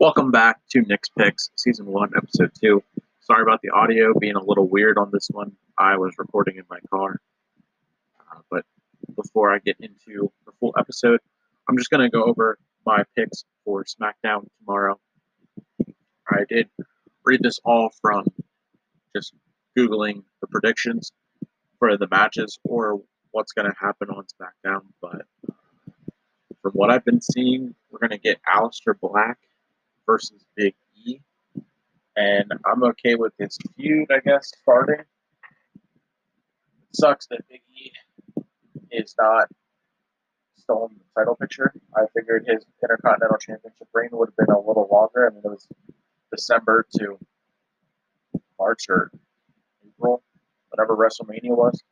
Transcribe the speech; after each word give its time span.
Welcome 0.00 0.32
back 0.32 0.58
to 0.70 0.80
Nick's 0.80 1.08
Picks, 1.08 1.50
Season 1.54 1.86
1, 1.86 2.10
Episode 2.16 2.50
2. 2.60 2.82
Sorry 3.20 3.42
about 3.42 3.60
the 3.62 3.70
audio 3.70 4.12
being 4.18 4.34
a 4.34 4.42
little 4.42 4.68
weird 4.68 4.98
on 4.98 5.10
this 5.12 5.28
one. 5.30 5.52
I 5.78 5.96
was 5.98 6.12
recording 6.18 6.56
in 6.56 6.64
my 6.68 6.80
car. 6.90 7.20
Uh, 8.18 8.40
but 8.50 8.64
before 9.14 9.54
I 9.54 9.60
get 9.60 9.76
into 9.78 10.32
the 10.46 10.52
full 10.58 10.74
episode, 10.76 11.20
I'm 11.68 11.78
just 11.78 11.90
going 11.90 12.00
to 12.00 12.10
go 12.10 12.24
over 12.24 12.58
my 12.84 13.04
picks 13.16 13.44
for 13.64 13.84
SmackDown 13.84 14.48
tomorrow. 14.58 14.98
I 16.28 16.40
did 16.48 16.68
read 17.24 17.40
this 17.44 17.60
all 17.64 17.90
from 18.02 18.26
just 19.14 19.32
Googling 19.78 20.24
the 20.40 20.48
predictions 20.48 21.12
for 21.78 21.96
the 21.96 22.08
matches 22.10 22.58
or 22.64 23.00
what's 23.30 23.52
going 23.52 23.70
to 23.70 23.76
happen 23.78 24.08
on 24.10 24.24
SmackDown. 24.24 24.80
But 25.00 25.22
from 26.62 26.72
what 26.72 26.90
I've 26.90 27.04
been 27.04 27.20
seeing, 27.20 27.76
we're 27.92 28.00
going 28.00 28.10
to 28.10 28.18
get 28.18 28.40
Aleister 28.42 28.98
Black 29.00 29.38
versus 30.06 30.44
Big 30.56 30.74
E. 30.94 31.18
And 32.16 32.52
I'm 32.64 32.84
okay 32.84 33.14
with 33.16 33.32
this 33.38 33.58
feud, 33.76 34.10
I 34.12 34.20
guess, 34.20 34.52
starting. 34.62 35.00
It 35.00 35.06
sucks 36.92 37.26
that 37.28 37.46
Big 37.48 37.62
E 37.76 37.92
is 38.92 39.14
not 39.18 39.48
still 40.56 40.88
in 40.90 40.96
the 40.96 41.20
title 41.20 41.36
picture. 41.36 41.72
I 41.96 42.02
figured 42.16 42.46
his 42.46 42.64
Intercontinental 42.82 43.38
Championship 43.38 43.88
reign 43.92 44.10
would 44.12 44.28
have 44.28 44.36
been 44.36 44.54
a 44.54 44.58
little 44.58 44.88
longer. 44.90 45.28
I 45.28 45.34
mean, 45.34 45.42
it 45.44 45.48
was 45.48 45.66
December 46.30 46.86
to 46.98 47.18
March 48.58 48.86
or 48.88 49.10
April, 49.86 50.22
whatever 50.70 50.96
WrestleMania 50.96 51.56
was. 51.56 51.82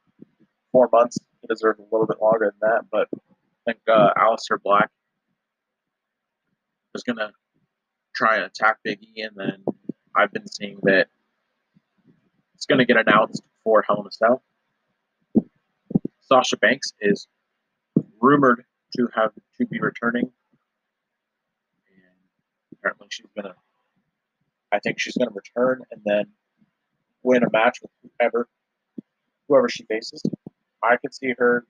Four 0.71 0.89
months. 0.93 1.19
He 1.41 1.49
deserved 1.49 1.81
a 1.81 1.83
little 1.91 2.07
bit 2.07 2.21
longer 2.21 2.55
than 2.61 2.71
that, 2.71 2.85
but 2.91 3.09
I 3.13 3.73
think 3.73 3.81
uh, 3.89 4.15
Aleister 4.17 4.63
Black 4.63 4.91
is 6.95 7.03
going 7.03 7.17
to 7.17 7.33
try 8.15 8.37
and 8.37 8.45
attack 8.45 8.79
Big 8.83 9.03
E, 9.03 9.23
and 9.23 9.37
then 9.37 9.65
I've 10.15 10.33
been 10.33 10.47
seeing 10.49 10.79
that 10.83 11.09
it's 12.55 12.67
going 12.67 12.79
to 12.79 12.85
get 12.85 12.97
announced 12.97 13.43
for 13.65 13.83
Hell 13.83 14.01
in 14.01 14.07
a 14.07 14.13
Cell. 14.13 14.43
Sasha 16.21 16.57
Banks 16.57 16.93
is 17.01 17.27
rumored 18.21 18.65
to 18.97 19.09
have 19.15 19.33
to 19.59 19.67
be 19.67 19.81
returning, 19.81 20.31
and 21.87 22.17
apparently 22.73 23.09
she's 23.11 23.27
going 23.35 23.47
to. 23.47 23.55
I 24.71 24.79
think 24.79 24.99
she's 24.99 25.17
going 25.17 25.29
to 25.29 25.35
return 25.35 25.83
and 25.91 26.01
then 26.05 26.27
win 27.23 27.43
a 27.43 27.51
match 27.51 27.79
with 27.83 27.91
whoever, 28.19 28.49
whoever 29.49 29.69
she 29.69 29.85
faces. 29.85 30.23
I 30.83 30.97
could 30.97 31.15
see 31.15 31.35
her 31.37 31.67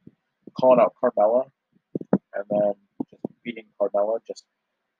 calling 0.59 0.81
out 0.81 0.95
Carmella 1.03 1.51
and 2.35 2.45
then 2.49 2.73
just 3.11 3.23
beating 3.45 3.67
Carmella 3.81 4.19
just 4.27 4.45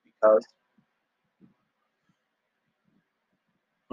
because. 0.03 0.45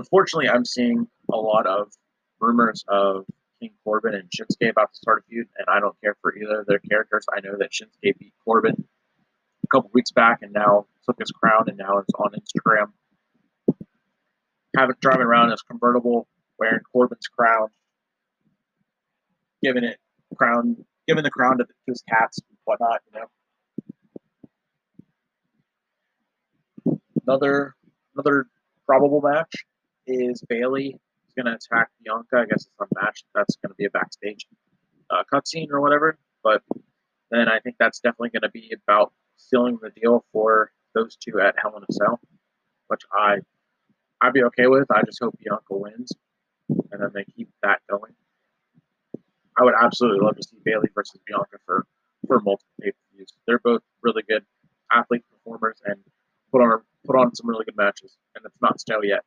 Unfortunately, 0.01 0.49
I'm 0.49 0.65
seeing 0.65 1.07
a 1.31 1.37
lot 1.37 1.67
of 1.67 1.93
rumors 2.41 2.87
of 2.89 3.27
King 3.61 3.73
Corbin 3.85 4.15
and 4.15 4.31
Shinsuke 4.31 4.71
about 4.71 4.95
to 4.95 4.97
start 4.97 5.23
a 5.23 5.29
feud, 5.29 5.47
and 5.59 5.67
I 5.69 5.79
don't 5.79 5.95
care 6.01 6.17
for 6.23 6.35
either 6.35 6.61
of 6.61 6.67
their 6.67 6.79
characters. 6.79 7.27
I 7.31 7.41
know 7.41 7.59
that 7.59 7.71
Shinsuke 7.71 8.19
beat 8.19 8.33
Corbin 8.43 8.89
a 9.63 9.67
couple 9.71 9.91
weeks 9.93 10.11
back, 10.11 10.39
and 10.41 10.55
now 10.55 10.87
took 11.05 11.19
his 11.19 11.31
crown, 11.31 11.65
and 11.69 11.77
now 11.77 11.99
it's 11.99 12.15
on 12.15 12.31
Instagram. 12.33 12.93
Having 14.75 14.97
driving 15.03 15.27
around 15.27 15.51
his 15.51 15.61
convertible, 15.61 16.27
wearing 16.59 16.81
Corbin's 16.91 17.29
crown, 17.29 17.69
giving 19.63 19.85
it 19.85 19.99
crown, 20.35 20.79
giving 21.07 21.25
the 21.25 21.31
crown 21.31 21.59
to 21.59 21.67
his 21.87 22.03
cats 22.09 22.39
and 22.39 22.57
whatnot. 22.65 23.03
You 23.13 23.21
know, 26.87 27.01
another 27.27 27.75
another 28.15 28.47
probable 28.87 29.21
match 29.21 29.67
is 30.11 30.43
Bayley. 30.49 30.99
is 31.27 31.35
going 31.37 31.47
to 31.47 31.55
attack 31.55 31.91
Bianca. 32.03 32.37
I 32.39 32.45
guess 32.47 32.67
it's 32.67 32.75
unmatched. 32.79 33.25
That's 33.35 33.57
going 33.57 33.71
to 33.71 33.77
be 33.77 33.87
a 33.87 33.91
backstage 33.91 34.47
uh, 35.11 35.23
cutscene 35.33 35.71
or 35.71 35.81
whatever. 35.81 36.19
But 36.43 36.63
then 37.31 37.49
I 37.49 37.61
think 37.61 37.77
that's 37.79 38.01
definitely 38.01 38.31
going 38.31 38.43
to 38.43 38.51
be 38.51 38.75
about 38.85 39.13
sealing 39.37 39.79
the 39.81 39.91
deal 39.91 40.25
for 40.33 40.73
those 40.95 41.17
two 41.17 41.41
at 41.41 41.55
Hell 41.61 41.77
in 41.77 41.83
a 41.89 41.93
Cell, 41.93 42.21
which 42.89 43.03
I 43.13 43.39
I'd 44.21 44.35
be 44.35 44.43
okay 44.45 44.67
with. 44.67 44.91
I 44.91 45.03
just 45.03 45.21
hope 45.23 45.39
Bianca 45.39 45.63
wins, 45.71 46.13
and 46.69 47.01
then 47.01 47.11
they 47.15 47.25
keep 47.25 47.49
that 47.63 47.81
going. 47.89 48.13
I 49.59 49.65
would 49.65 49.75
absolutely 49.81 50.25
love 50.25 50.37
to 50.37 50.43
see 50.43 50.57
Bayley 50.65 50.89
versus 50.95 51.21
Bianca 51.27 51.59
for 51.65 51.87
for 52.27 52.41
multiple 52.41 52.73
pay 52.81 52.91
per 52.91 53.17
views. 53.17 53.33
They're 53.47 53.59
both 53.59 53.83
really 54.03 54.23
good 54.29 54.45
athlete 54.93 55.25
performers 55.31 55.81
and 55.85 55.97
put 56.53 56.61
on 56.61 56.83
put 57.07 57.17
on 57.17 57.35
some 57.35 57.49
really 57.49 57.65
good 57.65 57.77
matches, 57.77 58.17
and 58.35 58.45
it's 58.45 58.61
not 58.61 58.81
stale 58.81 59.05
yet. 59.05 59.25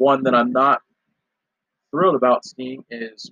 One 0.00 0.22
that 0.22 0.34
I'm 0.34 0.46
mm-hmm. 0.46 0.54
not 0.54 0.80
thrilled 1.90 2.14
about 2.14 2.46
seeing 2.46 2.86
is 2.90 3.30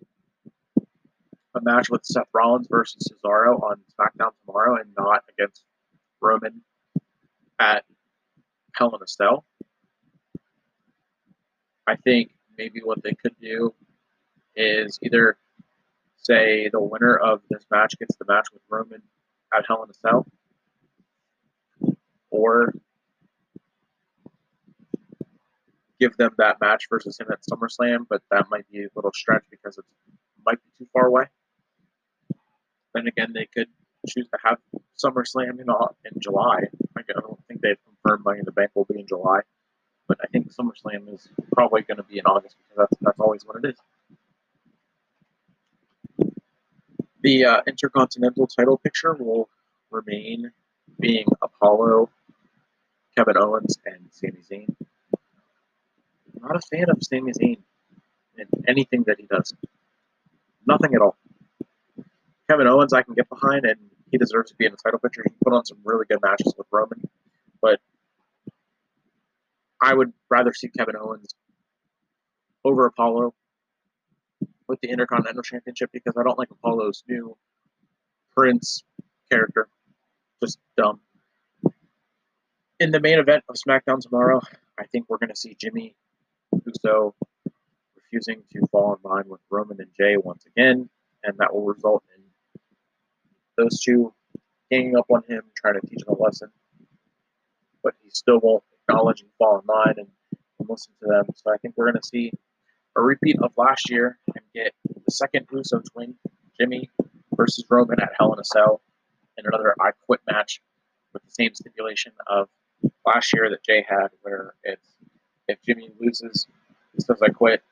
a 1.54 1.62
match 1.62 1.88
with 1.88 2.04
Seth 2.04 2.28
Rollins 2.34 2.66
versus 2.68 3.10
Cesaro 3.10 3.58
on 3.62 3.80
SmackDown 3.98 4.32
tomorrow, 4.44 4.76
and 4.76 4.90
not 4.94 5.24
against 5.30 5.64
Roman 6.20 6.60
at 7.58 7.86
Hell 8.74 8.94
in 8.94 9.02
a 9.02 9.08
Cell. 9.08 9.46
I 11.86 11.96
think 11.96 12.32
maybe 12.58 12.80
what 12.84 13.02
they 13.02 13.14
could 13.14 13.36
do 13.40 13.72
is 14.54 14.98
either 15.02 15.38
say 16.18 16.68
the 16.68 16.82
winner 16.82 17.16
of 17.16 17.40
this 17.48 17.64
match 17.70 17.98
gets 17.98 18.14
the 18.16 18.26
match 18.28 18.48
with 18.52 18.60
Roman 18.68 19.00
at 19.56 19.64
Hell 19.66 19.84
in 19.84 19.88
a 19.88 19.94
Cell, 19.94 20.26
or 22.28 22.74
give 26.00 26.16
them 26.16 26.30
that 26.38 26.60
match 26.60 26.86
versus 26.90 27.18
him 27.18 27.28
at 27.30 27.40
SummerSlam, 27.42 28.06
but 28.08 28.22
that 28.30 28.46
might 28.50 28.70
be 28.70 28.84
a 28.84 28.88
little 28.94 29.12
stretch 29.12 29.44
because 29.50 29.78
it 29.78 29.84
might 30.44 30.58
be 30.62 30.70
too 30.78 30.88
far 30.92 31.06
away. 31.06 31.24
Then 32.94 33.06
again, 33.06 33.32
they 33.34 33.46
could 33.46 33.68
choose 34.06 34.28
to 34.28 34.38
have 34.44 34.58
SummerSlam 35.02 35.60
in, 35.60 35.66
in 35.68 36.20
July. 36.20 36.64
I 36.96 37.02
don't 37.12 37.40
think 37.48 37.60
they've 37.60 37.78
confirmed 37.84 38.24
Money 38.24 38.40
in 38.40 38.44
the 38.44 38.52
Bank 38.52 38.70
will 38.74 38.84
be 38.84 39.00
in 39.00 39.06
July, 39.06 39.40
but 40.06 40.18
I 40.22 40.26
think 40.28 40.52
SummerSlam 40.52 41.12
is 41.12 41.28
probably 41.52 41.82
going 41.82 41.98
to 41.98 42.04
be 42.04 42.18
in 42.18 42.26
August 42.26 42.56
because 42.58 42.88
that's, 42.88 43.02
that's 43.02 43.20
always 43.20 43.44
what 43.44 43.62
it 43.62 43.68
is. 43.68 43.76
The 47.22 47.44
uh, 47.44 47.60
Intercontinental 47.66 48.46
title 48.46 48.78
picture 48.78 49.14
will 49.14 49.48
remain 49.90 50.52
being 51.00 51.26
Apollo, 51.42 52.10
Kevin 53.16 53.36
Owens, 53.36 53.76
and 53.84 54.06
Sami 54.10 54.38
Zayn. 54.50 54.74
Not 56.40 56.56
a 56.56 56.60
fan 56.60 56.90
of 56.90 56.98
Sami 57.02 57.32
Zayn 57.32 57.58
in 58.36 58.46
anything 58.66 59.04
that 59.06 59.16
he 59.18 59.26
does. 59.26 59.52
Nothing 60.66 60.94
at 60.94 61.00
all. 61.00 61.16
Kevin 62.48 62.66
Owens, 62.66 62.92
I 62.92 63.02
can 63.02 63.14
get 63.14 63.28
behind, 63.28 63.64
and 63.64 63.78
he 64.10 64.18
deserves 64.18 64.50
to 64.50 64.56
be 64.56 64.66
in 64.66 64.72
the 64.72 64.78
title 64.78 64.98
picture. 64.98 65.22
He 65.24 65.34
put 65.44 65.52
on 65.52 65.64
some 65.64 65.78
really 65.84 66.06
good 66.08 66.20
matches 66.22 66.54
with 66.56 66.66
Roman, 66.70 67.02
but 67.60 67.80
I 69.80 69.94
would 69.94 70.12
rather 70.30 70.52
see 70.52 70.68
Kevin 70.68 70.96
Owens 70.96 71.34
over 72.64 72.86
Apollo 72.86 73.34
with 74.66 74.80
the 74.80 74.88
Intercontinental 74.88 75.42
Championship 75.42 75.90
because 75.92 76.14
I 76.18 76.22
don't 76.22 76.38
like 76.38 76.50
Apollo's 76.50 77.02
new 77.08 77.36
Prince 78.36 78.82
character. 79.30 79.68
Just 80.42 80.58
dumb. 80.76 81.00
In 82.80 82.92
the 82.92 83.00
main 83.00 83.18
event 83.18 83.44
of 83.48 83.56
SmackDown 83.56 84.00
tomorrow, 84.00 84.40
I 84.78 84.84
think 84.86 85.06
we're 85.08 85.18
going 85.18 85.30
to 85.30 85.36
see 85.36 85.56
Jimmy 85.58 85.96
Uso 86.68 87.14
refusing 87.96 88.42
to 88.52 88.66
fall 88.70 88.94
in 88.94 89.10
line 89.10 89.28
with 89.28 89.40
Roman 89.50 89.80
and 89.80 89.90
Jey 89.98 90.16
once 90.16 90.44
again, 90.46 90.88
and 91.22 91.38
that 91.38 91.54
will 91.54 91.64
result 91.64 92.04
in 92.16 92.22
those 93.56 93.80
two 93.80 94.12
ganging 94.70 94.96
up 94.96 95.06
on 95.10 95.22
him, 95.28 95.42
trying 95.56 95.74
to 95.74 95.86
teach 95.86 96.02
him 96.06 96.14
a 96.14 96.22
lesson. 96.22 96.50
But 97.82 97.94
he 98.02 98.10
still 98.10 98.40
won't 98.42 98.64
acknowledge 98.82 99.20
and 99.20 99.30
fall 99.38 99.58
in 99.58 99.66
line 99.66 99.94
and, 99.96 100.08
and 100.58 100.68
listen 100.68 100.92
to 101.00 101.08
them. 101.08 101.26
So 101.34 101.52
I 101.52 101.56
think 101.58 101.74
we're 101.76 101.90
going 101.90 102.00
to 102.00 102.08
see 102.08 102.32
a 102.96 103.00
repeat 103.00 103.36
of 103.42 103.52
last 103.56 103.90
year 103.90 104.18
and 104.34 104.44
get 104.54 104.72
the 104.84 105.10
second 105.10 105.46
Uso 105.52 105.82
twin, 105.92 106.14
Jimmy 106.58 106.90
versus 107.34 107.64
Roman 107.70 108.00
at 108.00 108.12
Hell 108.18 108.32
in 108.32 108.38
a 108.38 108.44
Cell, 108.44 108.80
and 109.36 109.46
another 109.46 109.74
I 109.80 109.90
Quit 110.06 110.20
match 110.30 110.60
with 111.12 111.22
the 111.22 111.30
same 111.30 111.54
stipulation 111.54 112.12
of 112.26 112.48
last 113.06 113.32
year 113.32 113.48
that 113.50 113.64
Jey 113.64 113.84
had, 113.88 114.08
where 114.22 114.54
it's 114.64 114.88
if 115.48 115.62
Jimmy 115.62 115.90
loses, 116.00 116.46
he 116.94 117.00
says 117.00 117.20
I 117.22 117.30
quit, 117.30 117.62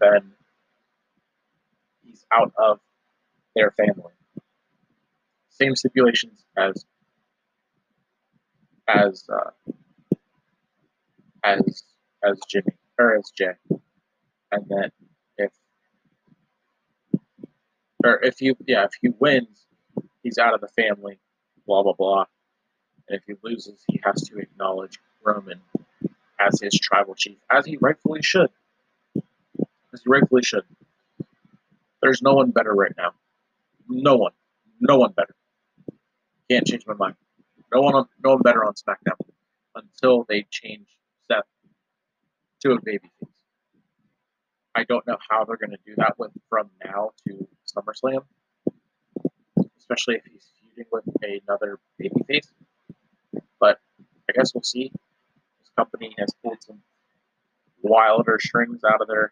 then 0.00 0.32
he's 2.02 2.24
out 2.32 2.52
of 2.58 2.80
their 3.54 3.70
family. 3.72 4.12
Same 5.50 5.76
stipulations 5.76 6.44
as 6.56 6.84
as 8.88 9.24
uh, 9.32 9.50
as 11.44 11.84
as 12.24 12.40
Jimmy 12.48 12.76
or 12.98 13.16
as 13.16 13.30
Jey, 13.36 13.52
and 14.52 14.64
then 14.68 14.90
if 15.38 15.52
or 18.04 18.22
if 18.22 18.40
you 18.40 18.56
yeah 18.66 18.84
if 18.84 18.92
he 19.00 19.08
wins, 19.18 19.66
he's 20.22 20.38
out 20.38 20.54
of 20.54 20.60
the 20.60 20.68
family. 20.68 21.18
Blah 21.66 21.82
blah 21.82 21.94
blah. 21.94 22.24
And 23.08 23.18
if 23.18 23.24
he 23.26 23.34
loses, 23.42 23.82
he 23.88 24.00
has 24.04 24.22
to 24.22 24.38
acknowledge 24.38 24.98
Roman 25.24 25.60
as 26.40 26.60
his 26.60 26.78
tribal 26.78 27.14
chief, 27.14 27.38
as 27.50 27.66
he 27.66 27.76
rightfully 27.80 28.22
should. 28.22 28.50
As 29.92 30.02
he 30.02 30.08
rightfully 30.08 30.42
should. 30.42 30.64
There's 32.02 32.22
no 32.22 32.34
one 32.34 32.50
better 32.50 32.72
right 32.72 32.92
now. 32.96 33.12
No 33.88 34.16
one. 34.16 34.32
No 34.80 34.98
one 34.98 35.12
better. 35.12 35.34
Can't 36.50 36.66
change 36.66 36.86
my 36.86 36.94
mind. 36.94 37.16
No 37.72 37.80
one, 37.80 37.94
on, 37.94 38.06
no 38.22 38.34
one 38.34 38.42
better 38.42 38.64
on 38.64 38.74
SmackDown 38.74 39.18
until 39.74 40.24
they 40.28 40.46
change 40.50 40.86
Seth 41.30 41.44
to 42.60 42.72
a 42.72 42.80
babyface. 42.80 43.28
I 44.74 44.84
don't 44.84 45.06
know 45.06 45.16
how 45.28 45.44
they're 45.44 45.56
going 45.56 45.70
to 45.70 45.78
do 45.84 45.94
that 45.96 46.18
with 46.18 46.30
from 46.48 46.70
now 46.84 47.12
to 47.26 47.48
SummerSlam, 47.66 48.24
especially 49.78 50.16
if 50.16 50.24
he's 50.30 50.46
feuding 50.60 50.84
with 50.92 51.04
another 51.22 51.80
babyface. 52.00 52.48
But 53.58 53.80
I 54.28 54.32
guess 54.34 54.54
we'll 54.54 54.62
see. 54.62 54.92
Company 55.76 56.14
has 56.18 56.32
pulled 56.42 56.62
some 56.62 56.80
wilder 57.82 58.38
strings 58.40 58.82
out 58.84 59.00
of 59.00 59.08
their 59.08 59.30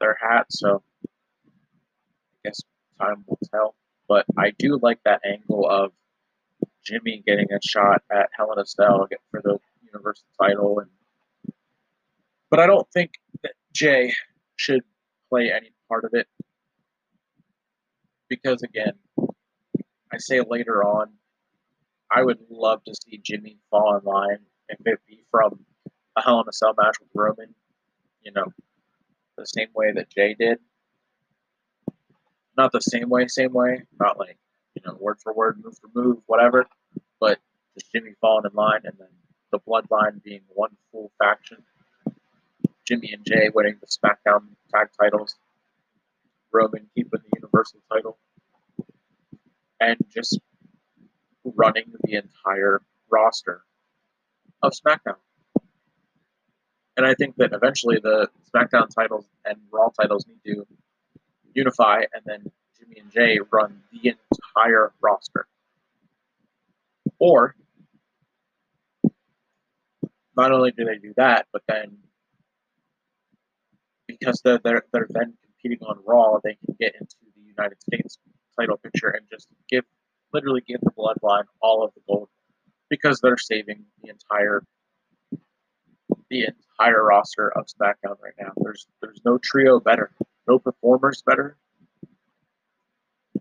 their 0.00 0.16
hat, 0.20 0.46
so 0.50 0.82
I 1.04 2.48
guess 2.48 2.60
time 3.00 3.24
will 3.26 3.38
tell. 3.52 3.74
But 4.08 4.24
I 4.38 4.52
do 4.58 4.78
like 4.80 5.00
that 5.04 5.20
angle 5.24 5.68
of 5.68 5.92
Jimmy 6.84 7.22
getting 7.26 7.52
a 7.52 7.58
shot 7.62 8.02
at 8.10 8.30
a 8.38 8.66
Cell 8.66 9.08
for 9.30 9.42
the 9.42 9.58
Universal 9.84 10.26
title, 10.40 10.80
and 10.80 10.90
but 12.50 12.60
I 12.60 12.66
don't 12.66 12.88
think 12.92 13.12
that 13.42 13.52
Jey 13.72 14.14
should 14.56 14.82
play 15.28 15.52
any 15.52 15.72
part 15.88 16.04
of 16.04 16.14
it 16.14 16.26
because 18.28 18.62
again, 18.62 18.94
I 20.12 20.18
say 20.18 20.40
later 20.40 20.84
on, 20.84 21.10
I 22.10 22.22
would 22.22 22.38
love 22.50 22.82
to 22.84 22.94
see 22.94 23.20
Jimmy 23.22 23.58
fall 23.70 23.96
in 23.96 24.04
line 24.04 24.38
if 24.68 24.78
it 24.84 25.00
be 25.06 25.24
from 25.30 25.64
a 26.16 26.22
Hell 26.22 26.40
in 26.40 26.48
a 26.48 26.52
Cell 26.52 26.74
match 26.76 26.96
with 27.00 27.08
Roman, 27.14 27.54
you 28.22 28.32
know, 28.32 28.46
the 29.36 29.46
same 29.46 29.68
way 29.74 29.92
that 29.92 30.10
Jey 30.10 30.34
did. 30.38 30.58
Not 32.56 32.72
the 32.72 32.80
same 32.80 33.08
way, 33.08 33.28
same 33.28 33.52
way, 33.52 33.84
not 34.00 34.18
like, 34.18 34.36
you 34.74 34.82
know, 34.84 34.96
word 35.00 35.18
for 35.22 35.32
word, 35.32 35.62
move 35.62 35.78
for 35.78 35.90
move, 35.94 36.18
whatever, 36.26 36.66
but 37.20 37.38
just 37.74 37.92
Jimmy 37.92 38.12
falling 38.20 38.50
in 38.50 38.56
line 38.56 38.80
and 38.84 38.94
then 38.98 39.08
the 39.52 39.60
bloodline 39.60 40.22
being 40.22 40.42
one 40.48 40.76
full 40.90 41.12
faction. 41.18 41.58
Jimmy 42.84 43.12
and 43.12 43.24
Jey 43.24 43.50
winning 43.54 43.78
the 43.80 43.86
SmackDown 43.86 44.40
tag 44.74 44.88
titles, 44.98 45.36
Roman 46.52 46.88
keeping 46.94 47.20
the 47.20 47.30
Universal 47.36 47.80
title, 47.92 48.18
and 49.80 49.98
just 50.12 50.40
running 51.44 51.92
the 52.02 52.14
entire 52.14 52.82
roster 53.10 53.62
of 54.62 54.72
SmackDown. 54.72 55.16
And 56.96 57.06
I 57.06 57.14
think 57.14 57.36
that 57.36 57.52
eventually 57.52 58.00
the 58.02 58.28
SmackDown 58.52 58.92
titles 58.92 59.26
and 59.44 59.56
Raw 59.72 59.88
titles 60.00 60.26
need 60.26 60.52
to 60.52 60.66
unify, 61.54 62.02
and 62.12 62.22
then 62.24 62.50
Jimmy 62.78 63.00
and 63.00 63.12
Jey 63.12 63.38
run 63.52 63.82
the 63.92 64.14
entire 64.14 64.92
roster. 65.00 65.46
Or 67.20 67.54
not 70.36 70.52
only 70.52 70.72
do 70.72 70.84
they 70.84 70.98
do 70.98 71.14
that, 71.16 71.46
but 71.52 71.62
then 71.68 71.98
because 74.06 74.40
they're, 74.42 74.60
they're, 74.62 74.82
they're 74.92 75.06
then 75.10 75.34
competing 75.44 75.86
on 75.86 75.98
Raw, 76.06 76.38
they 76.42 76.56
can 76.64 76.76
get 76.80 76.94
into 76.94 77.16
the 77.36 77.42
United 77.42 77.80
States 77.82 78.18
title 78.58 78.76
picture 78.76 79.08
and 79.08 79.26
just 79.30 79.48
give 79.68 79.84
literally 80.32 80.62
give 80.66 80.80
the 80.80 80.90
bloodline 80.90 81.44
all 81.60 81.84
of 81.84 81.92
the 81.94 82.00
gold 82.08 82.28
because 82.88 83.20
they're 83.20 83.36
saving 83.36 83.84
the 84.02 84.10
entire 84.10 84.62
the 86.30 86.46
entire 86.46 87.04
roster 87.04 87.50
of 87.56 87.66
SmackDown 87.66 88.16
right 88.22 88.34
now. 88.38 88.52
There's 88.56 88.86
there's 89.00 89.20
no 89.24 89.38
trio 89.38 89.80
better, 89.80 90.10
no 90.46 90.58
performers 90.58 91.22
better. 91.22 91.56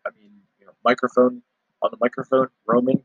I 0.05 0.09
mean, 0.17 0.31
you 0.59 0.65
know, 0.65 0.73
microphone 0.83 1.41
on 1.81 1.91
the 1.91 1.97
microphone, 1.99 2.47
Roman, 2.65 3.03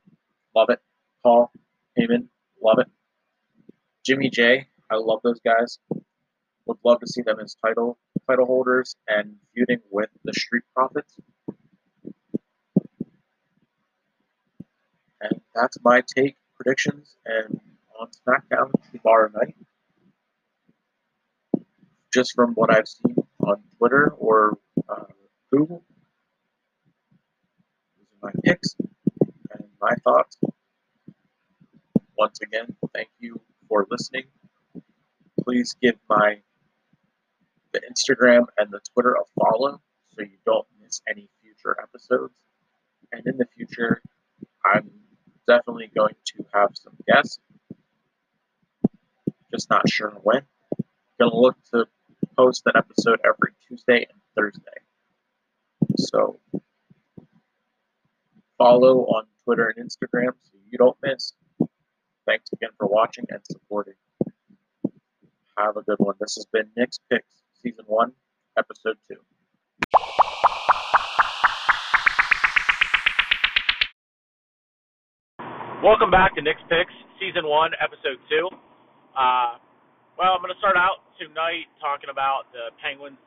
love 0.55 0.71
it. 0.71 0.81
Paul, 1.23 1.53
Heyman, 1.99 2.27
love 2.63 2.79
it. 2.79 2.89
Jimmy 4.05 4.31
Jey, 4.31 4.67
I 4.91 4.97
love 4.97 5.21
those 5.23 5.41
guys. 5.41 5.79
Would 6.67 6.79
love 6.85 7.01
to 7.01 7.07
see 7.07 7.23
them 7.23 7.41
as 7.41 7.57
title 7.65 7.99
title 8.29 8.47
holders 8.47 8.97
and 9.09 9.37
feuding 9.55 9.81
with 9.91 10.11
the 10.25 10.33
Street 10.33 10.63
Profits. 10.75 11.15
And 15.23 15.41
that's 15.55 15.79
my 15.85 16.03
take, 16.15 16.37
predictions, 16.57 17.17
and 17.25 17.61
on 17.99 18.09
SmackDown 18.09 18.73
tomorrow 18.91 19.31
night. 19.35 19.55
Just 22.13 22.35
from 22.35 22.53
what 22.55 22.75
I've 22.75 22.89
seen 22.89 23.17
on 23.41 23.63
Twitter 23.79 24.13
or 24.19 24.59
uh, 24.89 25.05
Google, 25.51 25.83
these 27.97 28.07
are 28.23 28.27
my 28.27 28.33
picks 28.45 28.77
and 29.53 29.69
my 29.81 29.95
thoughts. 30.05 30.37
Once 32.19 32.41
again, 32.43 32.77
thank 32.95 33.09
you 33.19 33.41
for 33.69 33.87
listening. 33.91 34.25
Please 35.43 35.75
give 35.81 35.97
my 36.09 36.37
the 37.73 37.81
Instagram 37.81 38.45
and 38.59 38.71
the 38.71 38.81
Twitter 38.93 39.15
a 39.15 39.25
follow 39.41 39.81
so 40.11 40.23
you 40.23 40.37
don't 40.45 40.67
miss 40.83 41.01
any 41.09 41.29
future 41.41 41.77
episodes. 41.83 42.35
And 43.13 43.27
in 43.27 43.39
the 43.39 43.47
future, 43.57 44.03
I'm 44.65 44.91
definitely 45.47 45.91
going 45.95 46.15
to 46.27 46.45
have 46.53 46.71
some 46.75 46.95
guests. 47.07 47.39
Just 49.53 49.69
not 49.71 49.89
sure 49.89 50.11
when. 50.23 50.43
Gonna 51.21 51.35
look 51.35 51.57
to 51.73 51.87
post 52.37 52.63
an 52.67 52.73
episode 52.77 53.21
every 53.25 53.53
Tuesday 53.69 54.07
and 54.09 54.21
Thursday. 54.35 54.81
So 55.99 56.41
follow 58.59 59.05
on 59.07 59.25
Twitter 59.45 59.73
and 59.77 59.89
Instagram 59.89 60.33
so 60.43 60.59
you 60.71 60.79
don't 60.79 60.97
miss. 61.03 61.33
Thanks 62.27 62.51
again 62.53 62.71
for 62.79 62.87
watching 62.87 63.27
and 63.29 63.41
supporting. 63.51 63.95
Have 65.59 65.77
a 65.77 65.83
good 65.83 65.99
one. 65.99 66.15
This 66.19 66.37
has 66.37 66.47
been 66.47 66.71
Nick's 66.77 66.99
Picks. 67.11 67.43
Season 67.63 67.85
1, 67.87 68.13
Episode 68.59 68.97
2. 69.09 69.17
Welcome 75.83 76.15
back 76.15 76.39
to 76.39 76.43
Nick's 76.47 76.63
Picks, 76.71 76.95
Season 77.19 77.43
1, 77.43 77.75
Episode 77.83 78.23
2. 78.31 78.47
Uh, 79.19 79.59
well, 80.15 80.31
I'm 80.31 80.39
going 80.39 80.55
to 80.55 80.63
start 80.63 80.79
out 80.79 81.03
tonight 81.19 81.67
talking 81.83 82.07
about 82.07 82.47
the 82.55 82.71
Penguins 82.79 83.19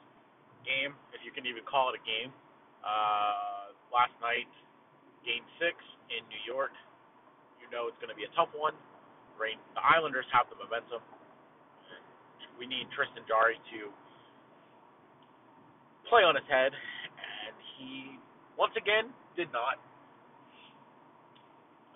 game, 0.64 0.96
if 1.12 1.20
you 1.28 1.36
can 1.36 1.44
even 1.44 1.68
call 1.68 1.92
it 1.92 2.00
a 2.00 2.04
game. 2.08 2.32
Uh, 2.80 3.76
last 3.92 4.16
night, 4.24 4.48
Game 5.28 5.44
6 5.60 5.68
in 6.16 6.24
New 6.32 6.40
York. 6.48 6.72
You 7.60 7.68
know 7.76 7.92
it's 7.92 8.00
going 8.00 8.08
to 8.08 8.16
be 8.16 8.24
a 8.24 8.32
tough 8.40 8.56
one. 8.56 8.72
Right? 9.36 9.60
The 9.76 9.84
Islanders 9.84 10.24
have 10.32 10.48
the 10.48 10.56
momentum. 10.56 11.04
We 12.56 12.72
need 12.72 12.88
Tristan 12.96 13.28
Jarry 13.28 13.60
to 13.76 13.92
play 16.08 16.24
on 16.24 16.40
his 16.40 16.48
head, 16.48 16.72
and 16.72 17.52
he 17.76 18.16
once 18.56 18.80
again 18.80 19.12
did 19.36 19.52
not. 19.52 19.76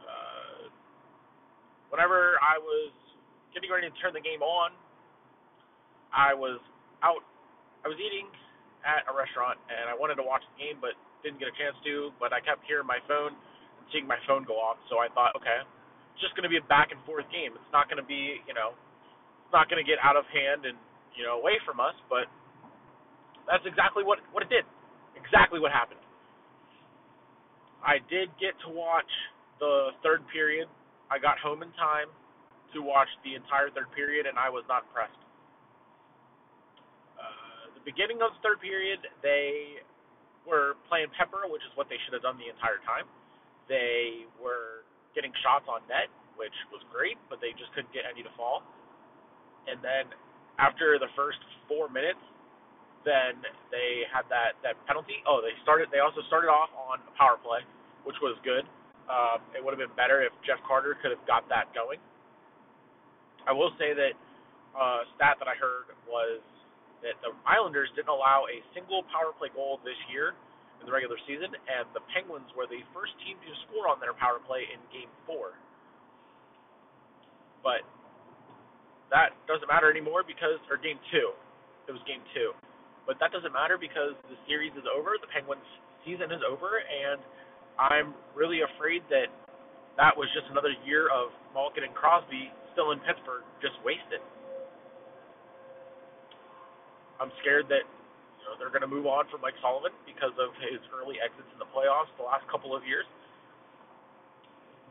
Uh, 0.03 0.67
whenever 1.89 2.37
I 2.41 2.57
was 2.57 2.93
getting 3.53 3.69
ready 3.69 3.89
to 3.89 3.95
turn 4.01 4.13
the 4.13 4.23
game 4.23 4.41
on, 4.41 4.73
I 6.13 6.33
was 6.33 6.61
out. 7.05 7.21
I 7.85 7.87
was 7.89 7.97
eating 8.01 8.29
at 8.81 9.05
a 9.05 9.13
restaurant, 9.13 9.59
and 9.69 9.91
I 9.91 9.95
wanted 9.95 10.17
to 10.17 10.25
watch 10.25 10.41
the 10.55 10.57
game, 10.57 10.77
but 10.81 10.97
didn't 11.21 11.37
get 11.37 11.51
a 11.51 11.55
chance 11.59 11.75
to. 11.85 12.15
But 12.17 12.31
I 12.31 12.39
kept 12.41 12.65
hearing 12.65 12.87
my 12.87 13.01
phone 13.05 13.35
and 13.35 13.85
seeing 13.91 14.07
my 14.07 14.19
phone 14.25 14.47
go 14.47 14.57
off, 14.57 14.79
so 14.87 14.97
I 15.01 15.11
thought, 15.13 15.35
okay, 15.37 15.61
it's 16.15 16.21
just 16.23 16.33
going 16.33 16.47
to 16.47 16.51
be 16.51 16.57
a 16.57 16.65
back 16.71 16.91
and 16.95 16.99
forth 17.03 17.27
game. 17.29 17.53
It's 17.53 17.73
not 17.75 17.91
going 17.91 17.99
to 18.01 18.07
be, 18.07 18.41
you 18.47 18.55
know, 18.55 18.73
it's 19.45 19.53
not 19.53 19.67
going 19.67 19.81
to 19.81 19.87
get 19.87 19.99
out 20.01 20.15
of 20.15 20.25
hand 20.31 20.65
and 20.65 20.77
you 21.17 21.25
know 21.25 21.41
away 21.41 21.57
from 21.65 21.81
us, 21.81 21.95
but 22.07 22.29
that's 23.49 23.65
exactly 23.65 24.05
what 24.05 24.21
what 24.31 24.45
it 24.45 24.51
did. 24.51 24.65
Exactly 25.17 25.59
what 25.59 25.73
happened. 25.73 25.99
I 27.83 28.03
did 28.11 28.29
get 28.39 28.55
to 28.67 28.69
watch 28.69 29.09
the 29.59 29.95
third 30.03 30.23
period. 30.31 30.67
I 31.09 31.17
got 31.17 31.41
home 31.41 31.65
in 31.65 31.73
time 31.73 32.09
to 32.73 32.85
watch 32.85 33.09
the 33.25 33.33
entire 33.33 33.73
third 33.73 33.89
period, 33.97 34.29
and 34.29 34.37
I 34.37 34.49
was 34.49 34.61
not 34.69 34.85
impressed. 34.85 35.17
Uh, 37.17 37.73
the 37.73 37.81
beginning 37.81 38.21
of 38.21 38.37
the 38.37 38.41
third 38.45 38.61
period, 38.61 39.01
they 39.25 39.81
were 40.45 40.77
playing 40.85 41.09
pepper, 41.17 41.49
which 41.49 41.65
is 41.65 41.73
what 41.73 41.89
they 41.89 41.97
should 42.05 42.13
have 42.13 42.21
done 42.21 42.37
the 42.37 42.49
entire 42.49 42.77
time. 42.85 43.09
They 43.65 44.29
were 44.37 44.85
getting 45.17 45.33
shots 45.41 45.65
on 45.65 45.81
net, 45.89 46.13
which 46.37 46.53
was 46.69 46.85
great, 46.93 47.17
but 47.29 47.41
they 47.41 47.57
just 47.57 47.73
couldn't 47.73 47.93
get 47.93 48.05
any 48.05 48.21
to 48.21 48.33
fall. 48.37 48.61
And 49.65 49.81
then 49.81 50.13
after 50.61 51.01
the 51.01 51.09
first 51.17 51.41
four 51.65 51.89
minutes, 51.89 52.21
then 53.05 53.41
they 53.71 54.05
had 54.11 54.27
that 54.27 54.59
that 54.61 54.75
penalty. 54.85 55.23
Oh, 55.23 55.39
they 55.39 55.55
started. 55.63 55.87
They 55.89 56.03
also 56.03 56.19
started 56.27 56.51
off 56.51 56.69
on 56.75 56.99
a 56.99 57.13
power 57.15 57.39
play, 57.39 57.63
which 58.03 58.17
was 58.21 58.35
good. 58.43 58.67
Um, 59.09 59.41
it 59.57 59.61
would 59.65 59.73
have 59.73 59.81
been 59.81 59.97
better 59.97 60.21
if 60.21 60.29
Jeff 60.45 60.61
Carter 60.69 60.93
could 61.01 61.09
have 61.09 61.25
got 61.25 61.49
that 61.49 61.73
going. 61.73 61.97
I 63.49 63.53
will 63.57 63.73
say 63.81 63.97
that 63.97 64.13
uh, 64.77 65.01
stat 65.17 65.41
that 65.41 65.49
I 65.49 65.57
heard 65.57 65.89
was 66.05 66.45
that 67.01 67.17
the 67.25 67.33
Islanders 67.47 67.89
didn't 67.97 68.13
allow 68.13 68.45
a 68.45 68.61
single 68.77 69.01
power 69.09 69.33
play 69.33 69.49
goal 69.49 69.81
this 69.81 69.97
year 70.13 70.37
in 70.77 70.85
the 70.85 70.93
regular 70.93 71.17
season, 71.25 71.49
and 71.49 71.89
the 71.97 72.03
Penguins 72.13 72.47
were 72.53 72.69
the 72.69 72.85
first 72.93 73.17
team 73.25 73.39
to 73.41 73.51
score 73.65 73.89
on 73.89 73.97
their 73.97 74.13
power 74.13 74.37
play 74.45 74.69
in 74.69 74.79
Game 74.93 75.09
Four. 75.25 75.57
But 77.65 77.81
that 79.09 79.33
doesn't 79.49 79.67
matter 79.67 79.89
anymore 79.89 80.21
because, 80.21 80.61
or 80.69 80.77
Game 80.77 81.01
Two, 81.09 81.33
it 81.89 81.91
was 81.91 82.03
Game 82.05 82.21
Two. 82.37 82.53
But 83.09 83.17
that 83.19 83.33
doesn't 83.33 83.51
matter 83.51 83.75
because 83.75 84.13
the 84.29 84.37
series 84.45 84.71
is 84.77 84.85
over. 84.85 85.17
The 85.17 85.31
Penguins' 85.33 85.65
season 86.05 86.29
is 86.29 86.45
over, 86.45 86.77
and 86.83 87.17
I'm 87.79 88.11
really 88.35 88.59
afraid 88.59 89.07
that 89.07 89.31
that 89.95 90.11
was 90.11 90.27
just 90.35 90.51
another 90.51 90.75
year 90.83 91.07
of 91.07 91.31
Malkin 91.55 91.87
and 91.87 91.95
Crosby 91.95 92.51
still 92.75 92.91
in 92.91 92.99
Pittsburgh, 93.07 93.47
just 93.63 93.79
wasted. 93.87 94.19
I'm 97.23 97.31
scared 97.39 97.71
that 97.71 97.87
you 97.87 98.43
know 98.47 98.59
they're 98.59 98.71
going 98.71 98.83
to 98.83 98.91
move 98.91 99.07
on 99.07 99.31
from 99.31 99.39
Mike 99.39 99.55
Sullivan 99.63 99.95
because 100.03 100.35
of 100.35 100.51
his 100.59 100.83
early 100.91 101.23
exits 101.23 101.47
in 101.55 101.59
the 101.59 101.67
playoffs 101.71 102.11
the 102.19 102.27
last 102.27 102.43
couple 102.51 102.75
of 102.75 102.83
years. 102.83 103.07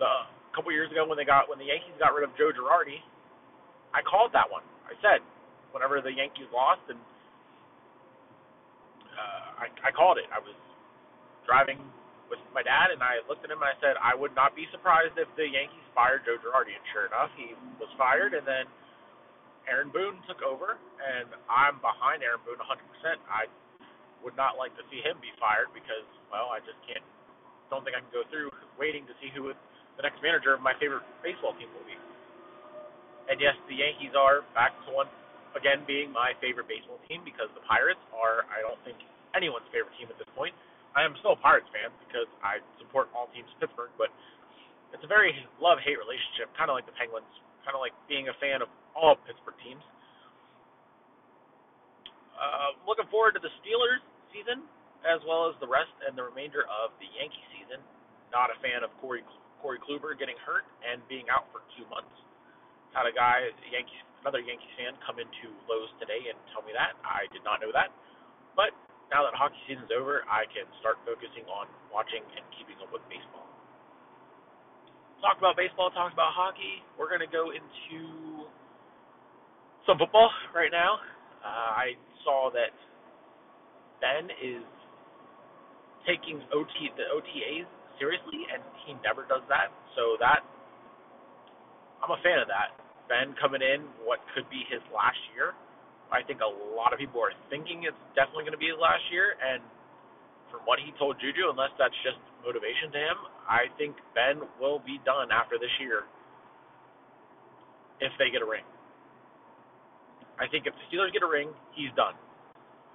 The 0.00 0.28
couple 0.57 0.73
years 0.73 0.88
ago 0.88 1.04
when 1.04 1.21
they 1.21 1.28
got 1.28 1.45
when 1.49 1.61
the 1.61 1.68
Yankees 1.68 1.92
got 2.00 2.16
rid 2.16 2.25
of 2.25 2.33
Joe 2.40 2.49
Girardi, 2.57 3.04
I 3.92 4.00
called 4.00 4.33
that 4.33 4.49
one. 4.49 4.64
I 4.88 4.97
said 5.04 5.21
whenever 5.76 6.00
the 6.00 6.12
Yankees 6.12 6.49
lost 6.52 6.80
and 6.88 7.00
uh, 9.12 9.64
I, 9.64 9.66
I 9.85 9.90
called 9.92 10.16
it. 10.16 10.25
I 10.33 10.40
was 10.40 10.57
driving 11.45 11.80
with 12.28 12.40
my 12.52 12.62
dad, 12.62 12.92
and 12.92 13.00
I 13.00 13.25
looked 13.26 13.44
at 13.44 13.50
him 13.50 13.61
and 13.61 13.68
I 13.68 13.76
said, 13.80 13.97
I 14.00 14.12
would 14.12 14.32
not 14.37 14.52
be 14.52 14.68
surprised 14.73 15.16
if 15.16 15.28
the 15.37 15.49
Yankees 15.49 15.85
fired 15.97 16.25
Joe 16.28 16.37
Girardi. 16.40 16.76
And 16.76 16.85
sure 16.92 17.08
enough, 17.08 17.32
he 17.37 17.56
was 17.80 17.88
fired, 17.97 18.37
and 18.37 18.44
then 18.44 18.68
Aaron 19.68 19.92
Boone 19.92 20.20
took 20.25 20.40
over, 20.40 20.80
and 21.00 21.28
I'm 21.49 21.80
behind 21.85 22.25
Aaron 22.25 22.40
Boone 22.44 22.61
100%. 22.61 22.80
I 23.28 23.49
would 24.25 24.37
not 24.37 24.56
like 24.56 24.73
to 24.80 24.85
see 24.88 25.04
him 25.04 25.20
be 25.20 25.32
fired 25.37 25.68
because, 25.76 26.04
well, 26.32 26.52
I 26.52 26.61
just 26.64 26.78
can't, 26.88 27.04
don't 27.68 27.85
think 27.85 27.94
I 27.97 28.00
can 28.00 28.12
go 28.12 28.25
through 28.32 28.49
waiting 28.80 29.04
to 29.06 29.14
see 29.20 29.28
who 29.32 29.52
the 29.52 30.02
next 30.02 30.25
manager 30.25 30.56
of 30.56 30.64
my 30.64 30.73
favorite 30.80 31.04
baseball 31.20 31.52
team 31.58 31.68
will 31.76 31.85
be. 31.85 31.97
And 33.28 33.37
yes, 33.38 33.54
the 33.68 33.76
Yankees 33.76 34.16
are 34.16 34.40
back 34.56 34.73
to 34.88 34.90
one 34.90 35.06
again 35.52 35.85
being 35.85 36.08
my 36.08 36.32
favorite 36.40 36.64
baseball 36.64 36.97
team 37.08 37.20
because 37.25 37.52
the 37.52 37.64
Pirates 37.68 38.00
are, 38.16 38.49
I 38.49 38.64
don't 38.64 38.80
think, 38.88 38.97
anyone's 39.37 39.68
favorite 39.68 39.92
team 40.00 40.08
at 40.08 40.16
this 40.16 40.28
point. 40.32 40.56
I 40.97 41.04
am 41.04 41.12
still 41.21 41.37
a 41.37 41.40
Pirates 41.40 41.68
fan 41.75 41.92
because 42.07 42.28
I 42.40 42.61
support 42.80 43.12
all 43.12 43.28
teams 43.33 43.49
in 43.49 43.57
Pittsburgh, 43.61 43.92
but 44.00 44.09
it's 44.92 45.04
a 45.04 45.11
very 45.11 45.37
love 45.61 45.78
hate 45.85 46.00
relationship, 46.00 46.49
kind 46.57 46.73
of 46.73 46.75
like 46.78 46.88
the 46.88 46.97
Penguins, 46.97 47.28
kind 47.64 47.76
of 47.76 47.80
like 47.85 47.92
being 48.09 48.33
a 48.33 48.37
fan 48.40 48.64
of 48.64 48.68
all 48.97 49.21
Pittsburgh 49.28 49.59
teams. 49.61 49.85
Uh, 52.38 52.78
looking 52.87 53.07
forward 53.11 53.35
to 53.35 53.42
the 53.42 53.52
Steelers 53.61 54.00
season 54.30 54.62
as 55.07 55.23
well 55.26 55.47
as 55.47 55.54
the 55.62 55.68
rest 55.68 55.92
and 56.07 56.18
the 56.18 56.25
remainder 56.25 56.66
of 56.66 56.95
the 56.99 57.07
Yankee 57.18 57.42
season. 57.54 57.83
Not 58.30 58.50
a 58.50 58.57
fan 58.62 58.83
of 58.83 58.90
Corey 59.02 59.23
Corey 59.59 59.83
Kluber 59.83 60.14
getting 60.14 60.38
hurt 60.47 60.62
and 60.87 61.02
being 61.11 61.26
out 61.26 61.50
for 61.50 61.66
two 61.75 61.83
months. 61.90 62.14
Had 62.95 63.11
a 63.11 63.14
guy, 63.14 63.50
Yankees, 63.68 64.00
another 64.23 64.38
Yankees 64.38 64.71
fan, 64.78 64.95
come 65.02 65.18
into 65.18 65.50
Lowe's 65.66 65.90
today 65.99 66.30
and 66.30 66.38
tell 66.54 66.62
me 66.62 66.71
that. 66.78 66.95
I 67.02 67.26
did 67.35 67.42
not 67.42 67.59
know 67.59 67.75
that, 67.75 67.90
but 68.54 68.71
now 69.08 69.24
that 69.24 69.32
hockey 69.32 69.56
season's 69.64 69.88
over, 69.92 70.24
I 70.28 70.44
can 70.52 70.68
start 70.84 71.00
focusing 71.08 71.48
on 71.48 71.64
watching 71.88 72.20
and 72.36 72.44
keeping 72.56 72.76
up 72.84 72.92
with 72.92 73.00
baseball. 73.08 73.48
Talk 75.24 75.40
about 75.40 75.56
baseball, 75.56 75.90
talk 75.90 76.12
about 76.12 76.36
hockey. 76.36 76.84
We're 77.00 77.08
going 77.10 77.24
to 77.24 77.32
go 77.32 77.50
into 77.50 78.44
some 79.88 79.96
football 79.96 80.30
right 80.52 80.70
now. 80.70 81.00
Uh, 81.40 81.70
I 81.74 81.96
saw 82.22 82.52
that 82.52 82.70
Ben 84.04 84.28
is 84.38 84.62
taking 86.06 86.38
OT 86.54 86.92
the 86.94 87.08
OTAs 87.10 87.66
seriously, 87.98 88.46
and 88.52 88.62
he 88.86 88.94
never 89.02 89.26
does 89.26 89.42
that. 89.48 89.72
So 89.96 90.20
that 90.20 90.44
I'm 92.04 92.12
a 92.12 92.20
fan 92.22 92.38
of 92.38 92.46
that. 92.46 92.76
Ben 93.08 93.34
coming 93.40 93.64
in, 93.64 93.88
what 94.04 94.20
could 94.36 94.46
be 94.52 94.62
his 94.68 94.84
last 94.92 95.18
year 95.34 95.56
I 96.08 96.24
think 96.24 96.40
a 96.40 96.48
lot 96.72 96.92
of 96.92 96.98
people 96.98 97.20
are 97.20 97.36
thinking 97.52 97.84
it's 97.84 97.98
definitely 98.16 98.48
going 98.48 98.56
to 98.56 98.60
be 98.60 98.72
his 98.72 98.80
last 98.80 99.04
year, 99.12 99.36
and 99.40 99.60
from 100.48 100.64
what 100.64 100.80
he 100.80 100.96
told 100.96 101.20
Juju, 101.20 101.52
unless 101.52 101.72
that's 101.76 101.96
just 102.00 102.16
motivation 102.40 102.88
to 102.92 103.00
him, 103.00 103.18
I 103.44 103.68
think 103.76 103.96
Ben 104.16 104.40
will 104.56 104.80
be 104.80 104.96
done 105.04 105.28
after 105.28 105.60
this 105.60 105.72
year 105.80 106.08
if 108.00 108.12
they 108.16 108.32
get 108.32 108.40
a 108.40 108.48
ring. 108.48 108.64
I 110.40 110.46
think 110.48 110.64
if 110.64 110.72
the 110.72 110.84
Steelers 110.88 111.12
get 111.12 111.20
a 111.20 111.28
ring, 111.28 111.50
he's 111.74 111.90
done. 111.98 112.14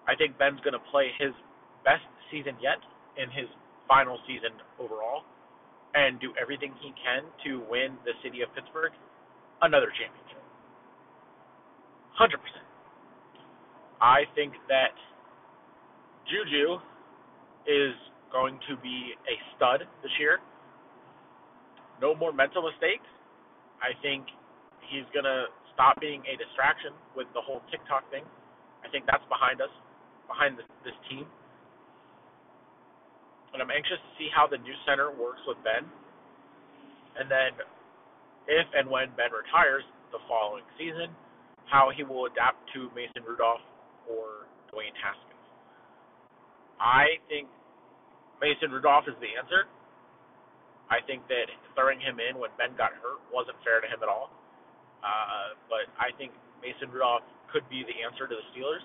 I 0.08 0.15
think 0.15 0.39
Ben's 0.39 0.60
going 0.63 0.74
to 0.74 0.84
play 0.89 1.12
his 1.20 1.36
best 1.84 2.03
season 2.32 2.55
yet 2.63 2.79
in 3.20 3.29
his 3.29 3.51
final 3.86 4.17
season 4.25 4.55
overall 4.79 5.27
and 5.93 6.20
do 6.20 6.34
everything 6.41 6.74
he 6.82 6.96
can 6.98 7.27
to 7.46 7.62
win 7.70 7.93
the 8.08 8.15
city 8.24 8.41
of 8.41 8.50
Pittsburgh 8.55 8.96
another 9.62 9.91
championship. 9.93 10.41
100%. 12.20 12.62
I 14.04 14.28
think 14.36 14.52
that 14.68 14.92
Juju 16.28 16.76
is 17.64 17.96
going 18.36 18.60
to 18.68 18.76
be 18.84 19.16
a 19.24 19.36
stud 19.56 19.88
this 20.04 20.12
year. 20.20 20.44
No 22.04 22.12
more 22.12 22.36
mental 22.36 22.68
mistakes. 22.68 23.08
I 23.80 23.96
think 24.04 24.28
he's 24.92 25.08
going 25.16 25.24
to 25.24 25.48
stop 25.72 26.04
being 26.04 26.20
a 26.28 26.36
distraction 26.36 26.92
with 27.16 27.32
the 27.32 27.40
whole 27.40 27.64
TikTok 27.72 28.04
thing. 28.12 28.28
I 28.84 28.92
think 28.92 29.08
that's 29.08 29.24
behind 29.32 29.64
us, 29.64 29.72
behind 30.28 30.60
this, 30.60 30.68
this 30.84 30.98
team. 31.08 31.24
And 33.56 33.64
I'm 33.64 33.72
anxious 33.72 34.04
to 34.04 34.12
see 34.20 34.28
how 34.36 34.52
the 34.52 34.60
new 34.60 34.76
center 34.84 35.16
works 35.16 35.40
with 35.48 35.56
Ben. 35.64 35.88
And 37.16 37.32
then, 37.32 37.56
if 38.52 38.68
and 38.76 38.92
when 38.92 39.16
Ben 39.16 39.32
retires 39.32 39.88
the 40.12 40.20
following 40.28 40.68
season, 40.76 41.08
how 41.72 41.88
he 41.96 42.04
will 42.04 42.28
adapt 42.28 42.60
to 42.76 42.92
Mason 42.92 43.24
Rudolph 43.24 43.64
or 44.10 44.50
Dwayne 44.72 44.96
Haskins. 44.98 45.46
I 46.82 47.22
think 47.30 47.48
Mason 48.44 48.72
Rudolph 48.74 49.08
is 49.08 49.16
the 49.24 49.32
answer. 49.40 49.70
I 50.92 51.00
think 51.08 51.24
that 51.32 51.48
throwing 51.74 52.02
him 52.02 52.20
in 52.20 52.38
when 52.38 52.52
Ben 52.60 52.76
got 52.76 52.92
hurt 53.00 53.24
wasn't 53.32 53.56
fair 53.64 53.80
to 53.80 53.88
him 53.88 54.04
at 54.04 54.10
all. 54.12 54.30
Uh, 55.00 55.56
but 55.72 55.88
I 55.96 56.12
think 56.20 56.36
Mason 56.60 56.92
Rudolph 56.92 57.24
could 57.52 57.64
be 57.72 57.88
the 57.88 57.96
answer 58.04 58.28
to 58.28 58.36
the 58.36 58.46
Steelers. 58.52 58.84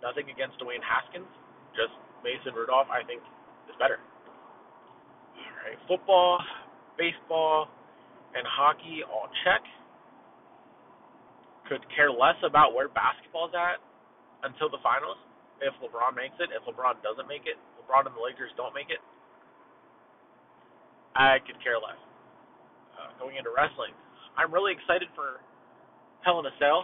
Nothing 0.00 0.30
against 0.32 0.56
Dwayne 0.62 0.80
Haskins, 0.80 1.28
just 1.76 1.92
Mason 2.24 2.56
Rudolph. 2.56 2.88
I 2.88 3.04
think 3.04 3.20
is 3.68 3.76
better. 3.76 4.00
All 5.36 5.58
right, 5.66 5.78
football, 5.84 6.40
baseball, 6.96 7.68
and 8.34 8.46
hockey 8.46 9.02
all 9.04 9.28
check 9.44 9.60
could 11.70 11.86
care 11.94 12.10
less 12.10 12.34
about 12.42 12.74
where 12.74 12.90
basketball's 12.90 13.54
at 13.54 13.78
until 14.42 14.66
the 14.66 14.82
finals. 14.82 15.14
If 15.62 15.70
LeBron 15.78 16.18
makes 16.18 16.34
it, 16.42 16.50
if 16.50 16.66
LeBron 16.66 16.98
doesn't 17.06 17.30
make 17.30 17.46
it, 17.46 17.54
LeBron 17.78 18.10
and 18.10 18.14
the 18.18 18.18
Lakers 18.18 18.50
don't 18.58 18.74
make 18.74 18.90
it, 18.90 18.98
I 21.14 21.38
could 21.46 21.62
care 21.62 21.78
less. 21.78 22.00
Uh, 22.98 23.14
going 23.22 23.38
into 23.38 23.54
wrestling, 23.54 23.94
I'm 24.34 24.50
really 24.50 24.74
excited 24.74 25.06
for 25.14 25.38
Hell 26.26 26.42
in 26.42 26.50
a 26.50 26.54
Cell. 26.58 26.82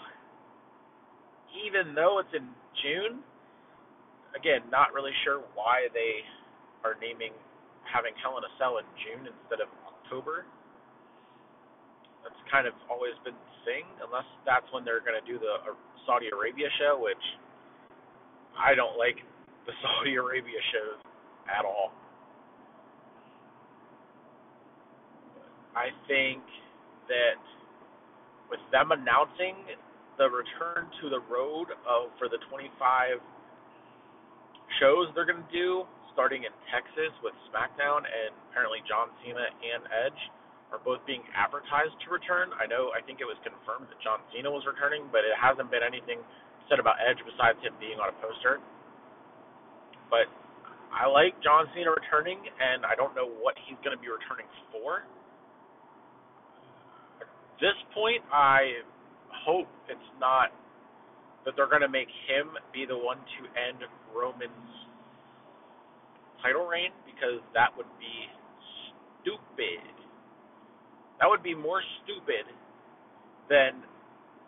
Even 1.66 1.96
though 1.96 2.22
it's 2.22 2.30
in 2.30 2.46
June, 2.84 3.26
again, 4.38 4.62
not 4.70 4.94
really 4.94 5.14
sure 5.26 5.42
why 5.58 5.90
they 5.90 6.22
are 6.86 6.94
naming 7.02 7.34
having 7.88 8.14
Hell 8.22 8.38
in 8.38 8.44
a 8.44 8.52
Cell 8.60 8.78
in 8.78 8.86
June 9.02 9.26
instead 9.26 9.64
of 9.64 9.72
October. 9.88 10.46
That's 12.22 12.38
kind 12.52 12.68
of 12.68 12.76
always 12.86 13.16
been 13.24 13.38
thing, 13.66 13.84
unless 14.00 14.24
that's 14.46 14.64
when 14.70 14.86
they're 14.86 15.02
going 15.02 15.18
to 15.18 15.26
do 15.26 15.36
the 15.42 15.66
uh, 15.66 15.74
Saudi 16.06 16.30
Arabia 16.30 16.70
show, 16.78 16.96
which 16.96 17.20
I 18.54 18.78
don't 18.78 18.96
like 18.96 19.18
the 19.66 19.74
Saudi 19.82 20.14
Arabia 20.14 20.62
shows 20.70 21.02
at 21.50 21.66
all. 21.66 21.92
I 25.76 25.92
think 26.08 26.40
that 27.10 27.42
with 28.48 28.62
them 28.72 28.94
announcing 28.96 29.60
the 30.16 30.24
return 30.24 30.88
to 31.02 31.12
the 31.12 31.20
road 31.28 31.68
of 31.84 32.08
for 32.16 32.32
the 32.32 32.40
25 32.48 33.20
shows 34.80 35.12
they're 35.12 35.28
going 35.28 35.44
to 35.44 35.52
do, 35.52 35.84
starting 36.16 36.48
in 36.48 36.54
Texas 36.72 37.12
with 37.20 37.36
SmackDown 37.52 38.08
and 38.08 38.32
apparently 38.48 38.80
John 38.88 39.12
Cena 39.20 39.44
and 39.44 39.84
Edge 39.92 40.22
are 40.76 40.84
both 40.84 41.00
being 41.08 41.24
advertised 41.32 41.96
to 42.04 42.12
return. 42.12 42.52
I 42.60 42.68
know, 42.68 42.92
I 42.92 43.00
think 43.00 43.24
it 43.24 43.28
was 43.28 43.40
confirmed 43.40 43.88
that 43.88 43.96
John 44.04 44.20
Cena 44.28 44.52
was 44.52 44.68
returning, 44.68 45.08
but 45.08 45.24
it 45.24 45.32
hasn't 45.32 45.72
been 45.72 45.80
anything 45.80 46.20
said 46.68 46.76
about 46.76 47.00
Edge 47.00 47.16
besides 47.24 47.56
him 47.64 47.72
being 47.80 47.96
on 47.96 48.12
a 48.12 48.16
poster. 48.20 48.60
But 50.12 50.28
I 50.92 51.08
like 51.08 51.32
John 51.40 51.64
Cena 51.72 51.96
returning, 51.96 52.36
and 52.44 52.84
I 52.84 52.92
don't 52.92 53.16
know 53.16 53.24
what 53.24 53.56
he's 53.64 53.80
going 53.80 53.96
to 53.96 54.02
be 54.02 54.12
returning 54.12 54.46
for. 54.68 55.08
At 57.24 57.28
this 57.56 57.78
point, 57.96 58.20
I 58.28 58.84
hope 59.32 59.72
it's 59.88 60.10
not 60.20 60.52
that 61.48 61.56
they're 61.56 61.72
going 61.72 61.86
to 61.86 61.88
make 61.88 62.12
him 62.28 62.52
be 62.74 62.84
the 62.84 62.98
one 62.98 63.16
to 63.16 63.40
end 63.56 63.80
Roman's 64.12 64.76
title 66.44 66.68
reign 66.68 66.92
because 67.08 67.40
that 67.56 67.72
would 67.80 67.88
be 67.96 68.28
stupid. 69.24 69.95
That 71.20 71.28
would 71.28 71.42
be 71.42 71.54
more 71.54 71.80
stupid 72.02 72.44
than 73.48 73.80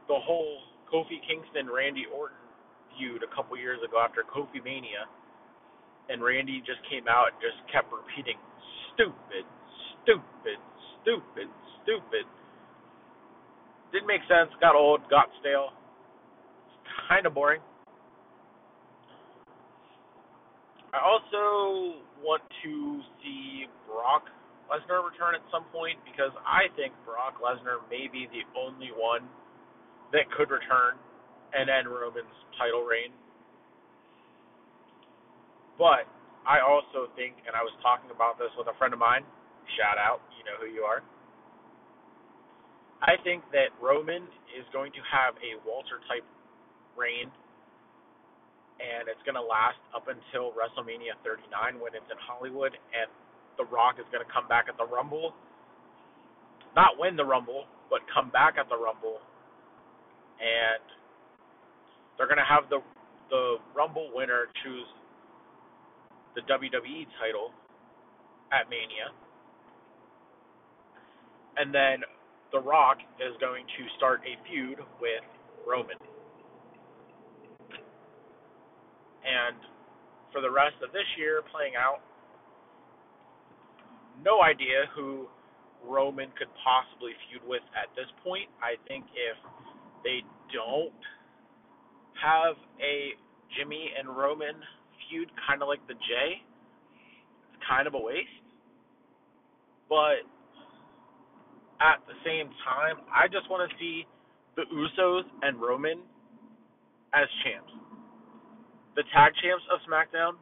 the 0.09 0.19
whole 0.19 0.59
Kofi 0.93 1.21
Kingston 1.25 1.69
Randy 1.73 2.05
Orton 2.13 2.37
feud 2.97 3.23
a 3.23 3.31
couple 3.35 3.57
years 3.57 3.79
ago 3.85 4.01
after 4.01 4.25
Kofi 4.25 4.63
Mania 4.63 5.09
and 6.09 6.23
Randy 6.23 6.61
just 6.65 6.81
came 6.89 7.07
out 7.09 7.33
and 7.33 7.39
just 7.41 7.61
kept 7.73 7.93
repeating 7.93 8.41
stupid, 8.93 9.45
stupid, 10.03 10.59
stupid, 11.01 11.49
stupid. 11.81 12.25
Didn't 13.93 14.09
make 14.09 14.25
sense, 14.29 14.51
got 14.61 14.75
old, 14.75 15.01
got 15.09 15.29
stale. 15.41 15.73
Kind 17.09 17.27
of 17.27 17.35
boring. 17.35 17.61
I 20.93 20.99
also 21.05 22.01
want 22.25 22.43
to 22.65 23.01
see 23.23 23.67
Brock 23.87 24.25
Lesnar 24.69 25.01
return 25.01 25.35
at 25.35 25.45
some 25.51 25.65
point 25.73 25.97
because 26.05 26.33
I 26.45 26.69
think 26.77 26.93
Brock 27.09 27.41
Lesnar 27.41 27.83
may 27.89 28.07
be 28.07 28.29
the 28.29 28.45
only 28.55 28.93
one 28.93 29.25
that 30.13 30.29
could 30.37 30.53
return 30.53 31.01
and 31.57 31.73
end 31.73 31.89
Roman's 31.89 32.37
title 32.61 32.85
reign 32.85 33.13
but 35.79 36.11
I 36.43 36.59
also 36.59 37.07
think, 37.15 37.39
and 37.47 37.55
I 37.55 37.63
was 37.63 37.73
talking 37.81 38.11
about 38.11 38.37
this 38.37 38.51
with 38.59 38.67
a 38.67 38.75
friend 38.77 38.91
of 38.91 38.99
mine, 38.99 39.23
shout 39.79 39.95
out, 39.97 40.19
you 40.35 40.43
know 40.43 40.59
who 40.59 40.67
you 40.67 40.83
are. 40.83 41.07
I 42.99 43.15
think 43.23 43.47
that 43.55 43.71
Roman 43.79 44.27
is 44.51 44.67
going 44.75 44.91
to 44.99 45.03
have 45.07 45.39
a 45.39 45.55
Walter 45.63 46.03
type 46.11 46.27
reign, 46.99 47.31
and 48.83 49.07
it's 49.07 49.23
going 49.23 49.39
to 49.39 49.47
last 49.47 49.79
up 49.95 50.11
until 50.11 50.51
WrestleMania 50.59 51.15
39 51.23 51.79
when 51.79 51.95
it's 51.95 52.11
in 52.11 52.19
Hollywood, 52.19 52.75
and 52.75 53.07
The 53.59 53.67
Rock 53.67 53.97
is 53.99 54.07
going 54.15 54.25
to 54.25 54.33
come 54.33 54.47
back 54.49 54.67
at 54.71 54.79
the 54.79 54.87
Rumble. 54.87 55.35
Not 56.77 56.95
win 56.99 57.17
the 57.17 57.25
Rumble, 57.25 57.65
but 57.91 58.01
come 58.15 58.31
back 58.31 58.55
at 58.55 58.69
the 58.69 58.79
Rumble, 58.79 59.19
and 60.39 60.85
they're 62.17 62.31
going 62.31 62.39
to 62.39 62.47
have 62.47 62.71
the 62.71 62.79
the 63.31 63.57
Rumble 63.77 64.11
winner 64.15 64.47
choose 64.65 64.87
the 66.35 66.41
WWE 66.43 67.05
title 67.21 67.51
at 68.53 68.71
Mania. 68.71 69.13
And 71.57 71.75
then 71.75 72.07
The 72.53 72.61
Rock 72.61 72.99
is 73.19 73.35
going 73.41 73.67
to 73.67 73.83
start 73.97 74.23
a 74.25 74.39
feud 74.49 74.79
with 75.01 75.25
Roman. 75.67 75.99
And 79.27 79.59
for 80.33 80.41
the 80.41 80.51
rest 80.51 80.81
of 80.81 80.93
this 80.93 81.09
year 81.19 81.43
playing 81.53 81.75
out, 81.77 82.01
no 84.25 84.43
idea 84.43 84.87
who 84.95 85.27
Roman 85.85 86.31
could 86.39 86.51
possibly 86.65 87.13
feud 87.29 87.43
with 87.47 87.63
at 87.77 87.89
this 87.95 88.09
point. 88.25 88.51
I 88.63 88.75
think 88.89 89.05
if 89.15 89.37
they 90.03 90.23
don't 90.53 91.03
have 92.19 92.57
a 92.83 93.15
Jimmy 93.57 93.91
and 93.99 94.09
Roman 94.09 94.55
feud, 95.07 95.31
kind 95.47 95.63
of 95.63 95.69
like 95.69 95.81
the 95.87 95.95
J. 95.95 96.43
It's 97.55 97.63
kind 97.69 97.87
of 97.87 97.95
a 97.95 98.01
waste. 98.01 98.29
But 99.89 100.27
at 101.81 102.03
the 102.07 102.17
same 102.27 102.51
time, 102.67 103.01
I 103.09 103.29
just 103.31 103.49
want 103.49 103.65
to 103.65 103.71
see 103.79 104.05
the 104.57 104.67
Usos 104.69 105.23
and 105.43 105.61
Roman 105.61 106.03
as 107.15 107.31
champs. 107.45 107.73
The 108.97 109.05
tag 109.15 109.33
champs 109.41 109.65
of 109.71 109.79
SmackDown 109.87 110.35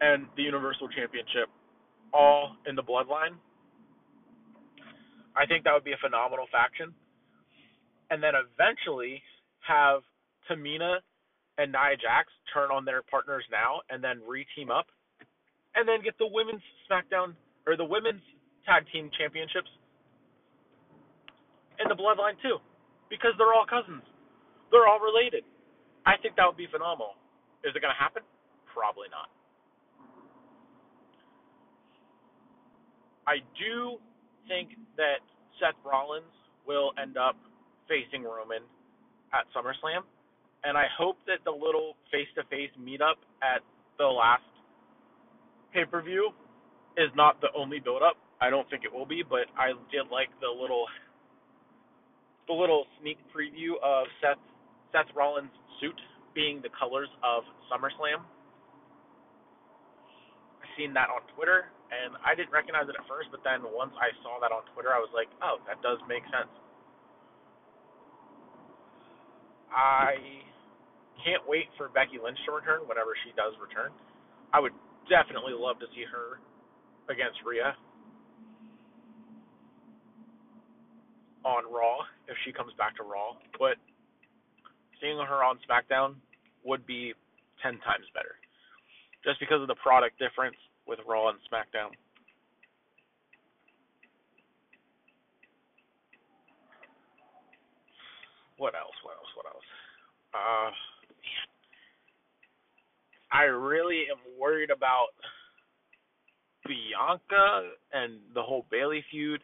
and 0.00 0.26
the 0.36 0.42
Universal 0.42 0.88
Championship 0.90 1.48
all 2.12 2.56
in 2.66 2.74
the 2.74 2.82
bloodline. 2.82 3.36
I 5.36 5.46
think 5.46 5.64
that 5.64 5.72
would 5.74 5.84
be 5.84 5.92
a 5.92 6.02
phenomenal 6.02 6.46
faction. 6.50 6.94
And 8.10 8.22
then 8.22 8.32
eventually 8.34 9.22
have 9.60 10.00
Tamina 10.50 10.98
and 11.58 11.72
Nia 11.72 11.98
Jax 12.00 12.32
turn 12.54 12.70
on 12.70 12.84
their 12.84 13.02
partners 13.02 13.44
now 13.52 13.82
and 13.90 14.02
then 14.02 14.22
re-team 14.26 14.70
up, 14.70 14.86
and 15.74 15.86
then 15.86 16.00
get 16.02 16.16
the 16.16 16.26
women's 16.26 16.64
SmackDown 16.88 17.34
or 17.66 17.76
the 17.76 17.84
women's 17.84 18.22
tag 18.64 18.86
team 18.92 19.10
championships 19.18 19.68
in 21.78 21.86
the 21.88 21.94
Bloodline 21.94 22.40
too, 22.40 22.58
because 23.10 23.36
they're 23.36 23.52
all 23.52 23.68
cousins, 23.68 24.02
they're 24.72 24.88
all 24.88 24.98
related. 24.98 25.44
I 26.06 26.16
think 26.16 26.34
that 26.40 26.46
would 26.48 26.56
be 26.56 26.66
phenomenal. 26.72 27.14
Is 27.62 27.76
it 27.76 27.82
going 27.84 27.92
to 27.92 28.00
happen? 28.00 28.22
Probably 28.72 29.12
not. 29.12 29.28
I 33.28 33.44
do 33.60 34.00
think 34.48 34.72
that 34.96 35.20
Seth 35.60 35.76
Rollins 35.84 36.32
will 36.66 36.92
end 36.96 37.20
up 37.20 37.36
facing 37.84 38.24
Roman 38.24 38.64
at 39.36 39.44
SummerSlam 39.52 40.08
and 40.64 40.76
I 40.76 40.86
hope 40.96 41.16
that 41.26 41.44
the 41.44 41.52
little 41.52 41.94
face-to-face 42.10 42.72
meetup 42.80 43.20
at 43.42 43.62
the 43.98 44.06
last 44.06 44.42
pay-per-view 45.72 46.30
is 46.96 47.10
not 47.14 47.40
the 47.40 47.48
only 47.56 47.78
build-up. 47.78 48.16
I 48.40 48.50
don't 48.50 48.68
think 48.70 48.82
it 48.84 48.92
will 48.92 49.06
be, 49.06 49.22
but 49.22 49.46
I 49.58 49.76
did 49.92 50.10
like 50.10 50.28
the 50.40 50.48
little 50.48 50.86
the 52.48 52.54
little 52.54 52.86
sneak 53.00 53.18
preview 53.28 53.76
of 53.84 54.06
Seth 54.22 54.40
Seth 54.90 55.14
Rollins' 55.14 55.52
suit 55.80 55.98
being 56.34 56.62
the 56.62 56.70
colors 56.72 57.08
of 57.22 57.44
SummerSlam. 57.68 58.24
I've 60.62 60.72
seen 60.78 60.94
that 60.94 61.10
on 61.10 61.20
Twitter, 61.36 61.66
and 61.88 62.16
I 62.20 62.36
didn't 62.36 62.52
recognize 62.52 62.84
it 62.88 62.96
at 62.96 63.06
first, 63.08 63.32
but 63.32 63.40
then 63.44 63.64
once 63.72 63.96
I 63.96 64.12
saw 64.20 64.36
that 64.44 64.52
on 64.52 64.64
Twitter, 64.76 64.92
I 64.92 65.00
was 65.00 65.08
like, 65.16 65.28
oh, 65.40 65.60
that 65.64 65.80
does 65.80 65.98
make 66.04 66.24
sense. 66.28 66.52
I 69.72 70.44
can't 71.24 71.44
wait 71.48 71.68
for 71.76 71.88
Becky 71.88 72.20
Lynch 72.20 72.38
to 72.44 72.52
return 72.52 72.84
whenever 72.88 73.16
she 73.24 73.32
does 73.36 73.56
return. 73.60 73.92
I 74.52 74.60
would 74.60 74.72
definitely 75.08 75.56
love 75.56 75.80
to 75.80 75.88
see 75.96 76.04
her 76.04 76.40
against 77.08 77.40
Rhea 77.44 77.72
on 81.44 81.64
Raw 81.72 82.04
if 82.28 82.36
she 82.44 82.52
comes 82.52 82.72
back 82.76 82.96
to 82.96 83.04
Raw. 83.04 83.36
But 83.56 83.80
seeing 85.00 85.16
her 85.16 85.40
on 85.44 85.58
SmackDown 85.64 86.16
would 86.64 86.84
be 86.86 87.14
10 87.62 87.80
times 87.80 88.04
better. 88.12 88.36
Just 89.24 89.40
because 89.40 89.60
of 89.60 89.68
the 89.68 89.80
product 89.80 90.18
difference 90.18 90.56
with 90.88 90.98
Raw 91.06 91.28
and 91.28 91.38
SmackDown. 91.52 91.90
What 98.56 98.74
else? 98.74 98.96
What 99.04 99.14
else? 99.14 99.28
What 99.36 99.46
else? 99.46 99.64
Uh, 100.34 100.70
man. 101.12 101.48
I 103.30 103.42
really 103.44 104.06
am 104.10 104.40
worried 104.40 104.70
about 104.70 105.08
Bianca 106.66 107.70
and 107.92 108.18
the 108.34 108.42
whole 108.42 108.66
Bayley 108.70 109.04
feud. 109.10 109.40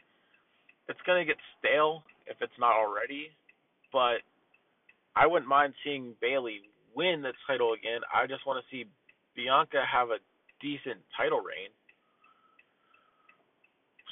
It's 0.89 0.99
gonna 1.07 1.25
get 1.25 1.37
stale 1.59 2.03
if 2.27 2.37
it's 2.41 2.59
not 2.59 2.73
already, 2.73 3.29
but 3.93 4.19
I 5.15 5.27
wouldn't 5.27 5.49
mind 5.49 5.75
seeing 5.85 6.15
Bayley 6.21 6.63
win 6.95 7.23
the 7.23 7.33
title 7.47 7.73
again. 7.73 8.01
I 8.13 8.27
just 8.27 8.47
want 8.47 8.63
to 8.65 8.71
see 8.71 8.89
Bianca 9.37 9.83
have 9.91 10.09
a 10.09 10.19
decent 10.61 11.01
title 11.17 11.41
reign. 11.41 11.71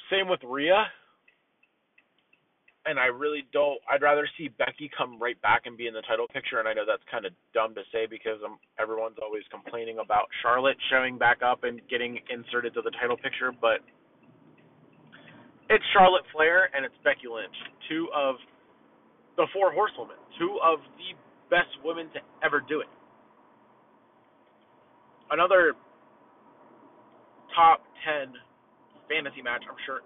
Same 0.09 0.27
with 0.27 0.41
Rhea 0.43 0.85
and 2.85 2.99
I 2.99 3.05
really 3.07 3.47
don't. 3.53 3.79
I'd 3.89 4.01
rather 4.01 4.27
see 4.37 4.49
Becky 4.49 4.91
come 4.95 5.21
right 5.21 5.39
back 5.41 5.63
and 5.65 5.77
be 5.77 5.87
in 5.87 5.93
the 5.93 6.03
title 6.03 6.27
picture. 6.27 6.59
And 6.59 6.67
I 6.67 6.73
know 6.73 6.83
that's 6.85 7.03
kind 7.09 7.25
of 7.25 7.31
dumb 7.53 7.73
to 7.75 7.81
say 7.91 8.05
because 8.09 8.43
um, 8.43 8.59
everyone's 8.79 9.15
always 9.23 9.43
complaining 9.49 9.99
about 10.03 10.27
Charlotte 10.41 10.77
showing 10.91 11.17
back 11.17 11.39
up 11.39 11.63
and 11.63 11.79
getting 11.89 12.19
inserted 12.27 12.73
to 12.75 12.81
the 12.81 12.91
title 12.99 13.15
picture, 13.15 13.51
but 13.55 13.79
it's 15.69 15.83
Charlotte 15.95 16.27
Flair 16.35 16.69
and 16.75 16.83
it's 16.83 16.95
Becky 17.03 17.31
Lynch, 17.31 17.55
two 17.87 18.11
of 18.13 18.35
the 19.37 19.47
four 19.53 19.71
horsewomen, 19.71 20.19
two 20.37 20.59
of 20.59 20.79
the 20.99 21.15
best 21.49 21.71
women 21.85 22.11
to 22.13 22.19
ever 22.43 22.59
do 22.59 22.81
it. 22.81 22.91
Another 25.31 25.73
top 27.55 27.81
ten 28.03 28.33
fantasy 29.09 29.41
match, 29.41 29.63
I'm 29.69 29.79
sure 29.85 30.01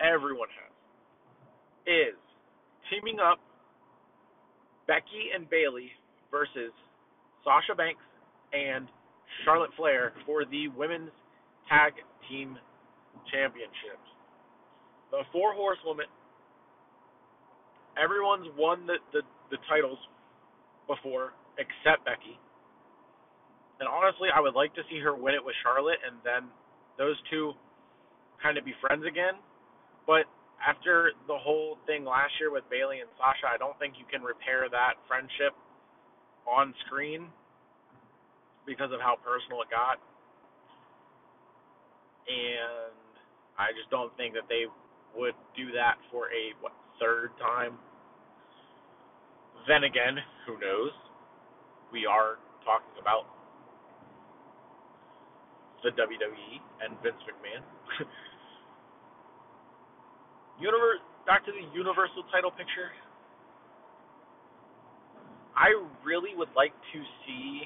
everyone 0.00 0.48
has 0.50 0.70
is 1.86 2.18
teaming 2.90 3.18
up 3.20 3.38
Becky 4.86 5.30
and 5.34 5.48
Bayley 5.48 5.90
versus 6.30 6.74
Sasha 7.44 7.74
Banks 7.74 8.02
and 8.52 8.88
Charlotte 9.44 9.70
Flair 9.76 10.12
for 10.26 10.44
the 10.44 10.68
women's 10.76 11.14
tag 11.68 11.94
team 12.28 12.58
championships. 13.30 14.06
The 15.10 15.22
four 15.32 15.54
horsewomen, 15.54 16.06
everyone's 17.98 18.46
won 18.58 18.86
the, 18.86 18.98
the, 19.12 19.22
the 19.50 19.58
titles 19.68 19.98
before 20.86 21.32
except 21.58 22.04
Becky. 22.04 22.38
And 23.78 23.88
honestly, 23.88 24.28
I 24.28 24.40
would 24.40 24.54
like 24.54 24.74
to 24.74 24.82
see 24.90 25.00
her 25.00 25.14
win 25.14 25.34
it 25.34 25.44
with 25.44 25.54
Charlotte 25.62 25.98
and 26.04 26.18
then 26.22 26.50
those 27.00 27.16
two 27.32 27.56
kind 28.44 28.60
of 28.60 28.64
be 28.68 28.76
friends 28.84 29.08
again. 29.08 29.40
But 30.04 30.28
after 30.60 31.16
the 31.24 31.40
whole 31.40 31.80
thing 31.88 32.04
last 32.04 32.36
year 32.36 32.52
with 32.52 32.68
Bayley 32.68 33.00
and 33.00 33.08
Sasha, 33.16 33.48
I 33.48 33.56
don't 33.56 33.72
think 33.80 33.96
you 33.96 34.04
can 34.04 34.20
repair 34.20 34.68
that 34.68 35.00
friendship 35.08 35.56
on 36.44 36.76
screen 36.84 37.32
because 38.68 38.92
of 38.92 39.00
how 39.00 39.16
personal 39.24 39.64
it 39.64 39.72
got. 39.72 39.96
And 42.28 42.92
I 43.56 43.72
just 43.72 43.88
don't 43.88 44.12
think 44.20 44.36
that 44.36 44.44
they 44.52 44.68
would 45.16 45.34
do 45.56 45.72
that 45.72 45.96
for 46.12 46.28
a 46.28 46.52
what 46.60 46.76
third 47.00 47.32
time. 47.40 47.80
Then 49.64 49.88
again, 49.88 50.20
who 50.44 50.60
knows? 50.60 50.92
We 51.88 52.04
are 52.04 52.36
talking 52.62 53.00
about 53.00 53.24
the 55.82 55.90
WWE 55.90 56.60
and 56.84 56.96
Vince 57.02 57.20
McMahon. 57.24 57.62
Universe, 60.60 61.00
back 61.26 61.44
to 61.46 61.52
the 61.52 61.64
Universal 61.72 62.24
title 62.32 62.50
picture. 62.50 62.92
I 65.56 65.72
really 66.04 66.36
would 66.36 66.52
like 66.56 66.72
to 66.92 66.98
see 67.26 67.64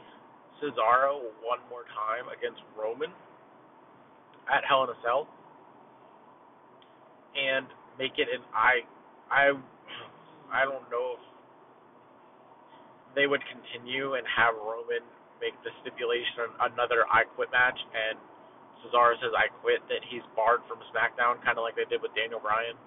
Cesaro 0.63 1.27
one 1.43 1.59
more 1.69 1.85
time 1.95 2.31
against 2.31 2.63
Roman 2.79 3.11
at 4.51 4.65
Hell 4.67 4.85
in 4.85 4.91
a 4.91 4.99
Cell 5.03 5.29
and 7.35 7.67
make 7.99 8.13
it 8.19 8.29
an 8.31 8.43
I 8.55 8.87
I 9.31 9.53
I 10.53 10.65
don't 10.65 10.89
know 10.91 11.19
if 11.19 11.23
they 13.15 13.27
would 13.27 13.43
continue 13.47 14.15
and 14.15 14.27
have 14.27 14.55
Roman 14.55 15.03
make 15.45 15.53
the 15.61 15.73
stipulation 15.85 16.49
another 16.65 17.05
I 17.13 17.29
quit 17.29 17.53
match 17.53 17.77
and 17.77 18.17
Cesaro 18.81 19.13
says 19.21 19.37
I 19.37 19.53
quit 19.61 19.85
that 19.93 20.01
he's 20.09 20.25
barred 20.33 20.65
from 20.65 20.81
SmackDown 20.89 21.45
kind 21.45 21.61
of 21.61 21.63
like 21.69 21.77
they 21.77 21.85
did 21.85 22.01
with 22.01 22.17
Daniel 22.17 22.41
Bryan 22.41 22.81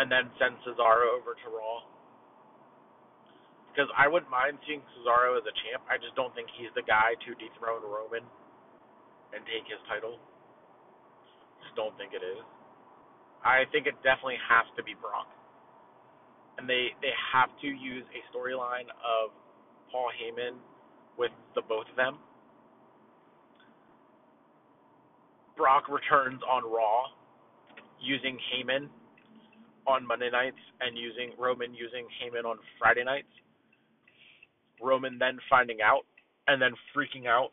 and 0.00 0.08
then 0.08 0.32
send 0.40 0.56
Cesaro 0.64 1.12
over 1.12 1.36
to 1.36 1.46
Raw 1.52 1.84
because 3.72 3.88
I 3.96 4.08
wouldn't 4.08 4.28
mind 4.28 4.60
seeing 4.68 4.84
Cesaro 4.96 5.36
as 5.40 5.44
a 5.48 5.54
champ. 5.64 5.80
I 5.88 5.96
just 5.96 6.12
don't 6.12 6.32
think 6.36 6.48
he's 6.60 6.72
the 6.76 6.84
guy 6.84 7.16
to 7.24 7.30
dethrone 7.40 7.80
Roman 7.80 8.24
and 9.32 9.40
take 9.48 9.64
his 9.64 9.80
title. 9.88 10.20
Just 11.64 11.72
don't 11.72 11.96
think 11.96 12.12
it 12.12 12.20
is. 12.20 12.44
I 13.40 13.64
think 13.72 13.88
it 13.88 13.96
definitely 14.04 14.38
has 14.44 14.68
to 14.76 14.84
be 14.84 14.92
Brock. 14.92 15.26
And 16.60 16.68
they 16.68 16.92
they 17.00 17.16
have 17.32 17.48
to 17.64 17.68
use 17.68 18.04
a 18.12 18.20
storyline 18.28 18.92
of 19.00 19.32
Paul 19.92 20.10
Heyman 20.16 20.56
with 21.18 21.30
the 21.54 21.62
both 21.62 21.86
of 21.90 21.96
them. 21.96 22.18
Brock 25.56 25.88
returns 25.88 26.40
on 26.50 26.64
Raw 26.64 27.04
using 28.00 28.38
Heyman 28.50 28.88
on 29.86 30.06
Monday 30.06 30.30
nights 30.30 30.56
and 30.80 30.96
using 30.96 31.32
Roman 31.38 31.74
using 31.74 32.06
Heyman 32.18 32.44
on 32.44 32.56
Friday 32.78 33.04
nights 33.04 33.28
Roman 34.82 35.18
then 35.18 35.38
finding 35.48 35.78
out 35.80 36.02
and 36.48 36.60
then 36.60 36.72
freaking 36.94 37.26
out. 37.26 37.52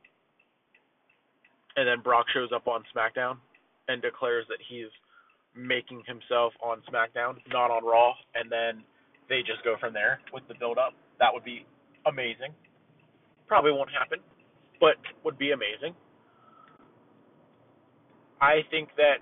And 1.75 1.87
then 1.87 2.01
Brock 2.01 2.25
shows 2.33 2.49
up 2.53 2.67
on 2.67 2.83
SmackDown 2.93 3.37
and 3.87 4.01
declares 4.01 4.45
that 4.49 4.57
he's 4.67 4.89
making 5.55 6.03
himself 6.05 6.53
on 6.61 6.81
SmackDown, 6.91 7.35
not 7.49 7.71
on 7.71 7.85
Raw, 7.85 8.13
and 8.35 8.51
then 8.51 8.83
they 9.29 9.41
just 9.41 9.63
go 9.63 9.75
from 9.79 9.93
there 9.93 10.19
with 10.33 10.43
the 10.47 10.55
build 10.59 10.77
up. 10.77 10.93
That 11.19 11.29
would 11.33 11.43
be 11.43 11.65
amazing. 12.09 12.53
Probably 13.47 13.71
won't 13.71 13.89
happen, 13.89 14.19
but 14.79 14.97
would 15.23 15.37
be 15.37 15.51
amazing. 15.51 15.95
I 18.41 18.61
think 18.71 18.89
that 18.97 19.19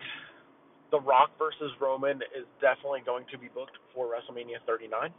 The 0.92 1.00
Rock 1.00 1.32
versus 1.38 1.72
Roman 1.82 2.22
is 2.36 2.46
definitely 2.62 3.02
going 3.06 3.26
to 3.32 3.38
be 3.38 3.48
booked 3.48 3.78
for 3.94 4.08
WrestleMania 4.08 4.62
39. 4.66 5.12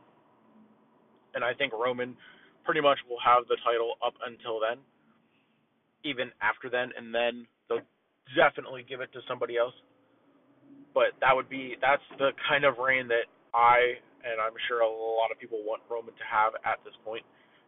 And 1.34 1.44
I 1.44 1.52
think 1.54 1.72
Roman 1.72 2.16
pretty 2.64 2.80
much 2.80 2.98
will 3.08 3.20
have 3.24 3.48
the 3.48 3.56
title 3.64 3.94
up 4.04 4.14
until 4.24 4.60
then, 4.60 4.78
even 6.04 6.30
after 6.40 6.70
then, 6.70 6.92
and 6.96 7.14
then 7.14 7.46
they'll 7.68 7.84
definitely 8.36 8.84
give 8.88 9.00
it 9.00 9.12
to 9.12 9.20
somebody 9.28 9.56
else. 9.56 9.74
But 10.94 11.16
that 11.20 11.34
would 11.34 11.48
be 11.48 11.76
that's 11.80 12.04
the 12.18 12.30
kind 12.48 12.64
of 12.64 12.78
reign 12.78 13.08
that 13.08 13.28
I 13.54 14.00
and 14.24 14.40
I'm 14.42 14.56
sure 14.66 14.82
a 14.82 14.90
lot 14.90 15.30
of 15.30 15.38
people 15.38 15.62
want 15.62 15.82
Roman 15.86 16.14
to 16.14 16.26
have 16.26 16.58
at 16.66 16.82
this 16.82 16.94
point, 17.04 17.22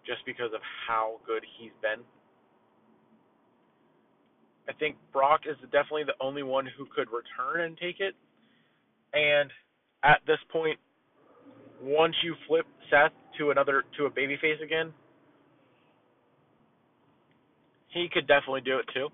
just 0.06 0.24
because 0.26 0.52
of 0.54 0.60
how 0.86 1.20
good 1.26 1.44
he's 1.58 1.72
been. 1.82 2.04
I 4.68 4.72
think 4.74 4.96
Brock 5.12 5.40
is 5.48 5.56
definitely 5.72 6.04
the 6.04 6.18
only 6.20 6.42
one 6.42 6.66
who 6.78 6.86
could 6.94 7.08
return 7.10 7.66
and 7.66 7.76
take 7.78 8.00
it. 8.00 8.14
And 9.12 9.50
at 10.04 10.20
this 10.26 10.38
point, 10.52 10.78
once 11.82 12.14
you 12.22 12.34
flip 12.46 12.66
Seth 12.90 13.12
to 13.38 13.50
another 13.50 13.84
to 13.98 14.06
a 14.06 14.10
babyface 14.10 14.62
again, 14.62 14.92
he 17.88 18.08
could 18.12 18.26
definitely 18.28 18.60
do 18.60 18.78
it 18.78 18.86
too. 18.94 19.08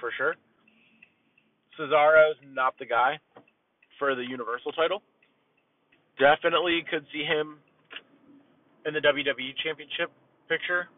For 0.00 0.10
sure. 0.16 0.34
Cesaro's 1.78 2.36
not 2.52 2.74
the 2.78 2.86
guy 2.86 3.18
for 3.98 4.14
the 4.14 4.22
Universal 4.22 4.72
title. 4.72 5.02
Definitely 6.18 6.84
could 6.90 7.04
see 7.12 7.24
him 7.24 7.58
in 8.86 8.94
the 8.94 9.00
WWE 9.00 9.54
Championship 9.62 10.10
picture. 10.48 10.88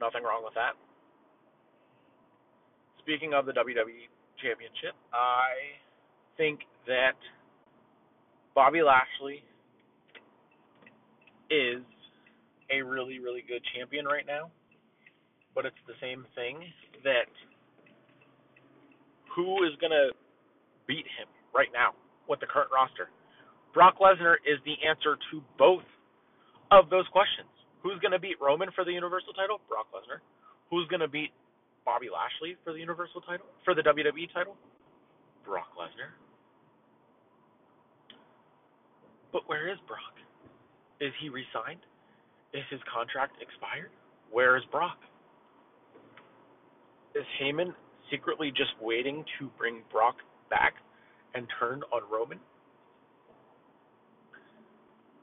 Nothing 0.00 0.22
wrong 0.22 0.42
with 0.44 0.54
that. 0.54 0.74
Speaking 3.00 3.34
of 3.34 3.46
the 3.46 3.52
WWE 3.52 4.08
Championship, 4.42 4.94
I 5.12 5.76
think 6.36 6.60
that 6.86 7.16
Bobby 8.54 8.82
Lashley 8.82 9.42
is 11.50 11.82
a 12.70 12.82
really, 12.82 13.18
really 13.18 13.42
good 13.46 13.62
champion 13.74 14.04
right 14.06 14.26
now. 14.26 14.50
But 15.54 15.66
it's 15.66 15.82
the 15.86 15.98
same 16.00 16.24
thing 16.36 16.62
that 17.02 17.28
who 19.34 19.64
is 19.64 19.72
going 19.80 19.90
to 19.90 20.10
beat 20.86 21.06
him 21.18 21.26
right 21.54 21.68
now 21.72 21.94
with 22.28 22.40
the 22.40 22.46
current 22.46 22.70
roster? 22.72 23.10
Brock 23.74 23.98
Lesnar 23.98 24.34
is 24.46 24.58
the 24.64 24.74
answer 24.86 25.18
to 25.30 25.42
both 25.58 25.82
of 26.70 26.90
those 26.90 27.06
questions. 27.12 27.48
Who's 27.82 27.98
going 28.00 28.12
to 28.12 28.18
beat 28.18 28.36
Roman 28.40 28.68
for 28.74 28.84
the 28.84 28.92
Universal 28.92 29.32
title? 29.34 29.60
Brock 29.68 29.86
Lesnar. 29.94 30.20
Who's 30.70 30.86
going 30.88 31.00
to 31.00 31.08
beat 31.08 31.30
Bobby 31.84 32.06
Lashley 32.12 32.56
for 32.64 32.72
the 32.72 32.78
Universal 32.78 33.22
title? 33.22 33.46
For 33.64 33.74
the 33.74 33.82
WWE 33.82 34.32
title? 34.32 34.56
Brock 35.44 35.72
Lesnar. 35.78 36.12
But 39.32 39.48
where 39.48 39.70
is 39.70 39.78
Brock? 39.86 40.14
Is 41.00 41.12
he 41.22 41.28
resigned? 41.28 41.80
Is 42.52 42.64
his 42.70 42.80
contract 42.92 43.36
expired? 43.40 43.90
Where 44.30 44.56
is 44.56 44.62
Brock? 44.70 44.98
Is 47.14 47.24
Heyman 47.40 47.74
secretly 48.10 48.50
just 48.50 48.70
waiting 48.80 49.24
to 49.38 49.50
bring 49.58 49.82
Brock 49.90 50.16
back 50.50 50.74
and 51.34 51.46
turn 51.58 51.82
on 51.92 52.02
Roman? 52.10 52.38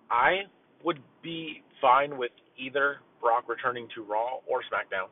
I 0.09 0.47
would 0.83 0.99
be 1.23 1.63
fine 1.81 2.17
with 2.17 2.31
either 2.57 2.97
Brock 3.21 3.47
returning 3.47 3.87
to 3.95 4.03
Raw 4.03 4.39
or 4.47 4.61
SmackDown. 4.61 5.09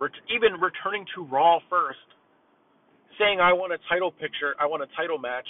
Ret- 0.00 0.12
even 0.34 0.60
returning 0.60 1.04
to 1.14 1.24
Raw 1.24 1.58
first, 1.68 1.98
saying 3.18 3.40
I 3.40 3.52
want 3.52 3.72
a 3.72 3.78
title 3.88 4.10
picture, 4.10 4.54
I 4.58 4.66
want 4.66 4.82
a 4.82 4.88
title 4.96 5.18
match, 5.18 5.46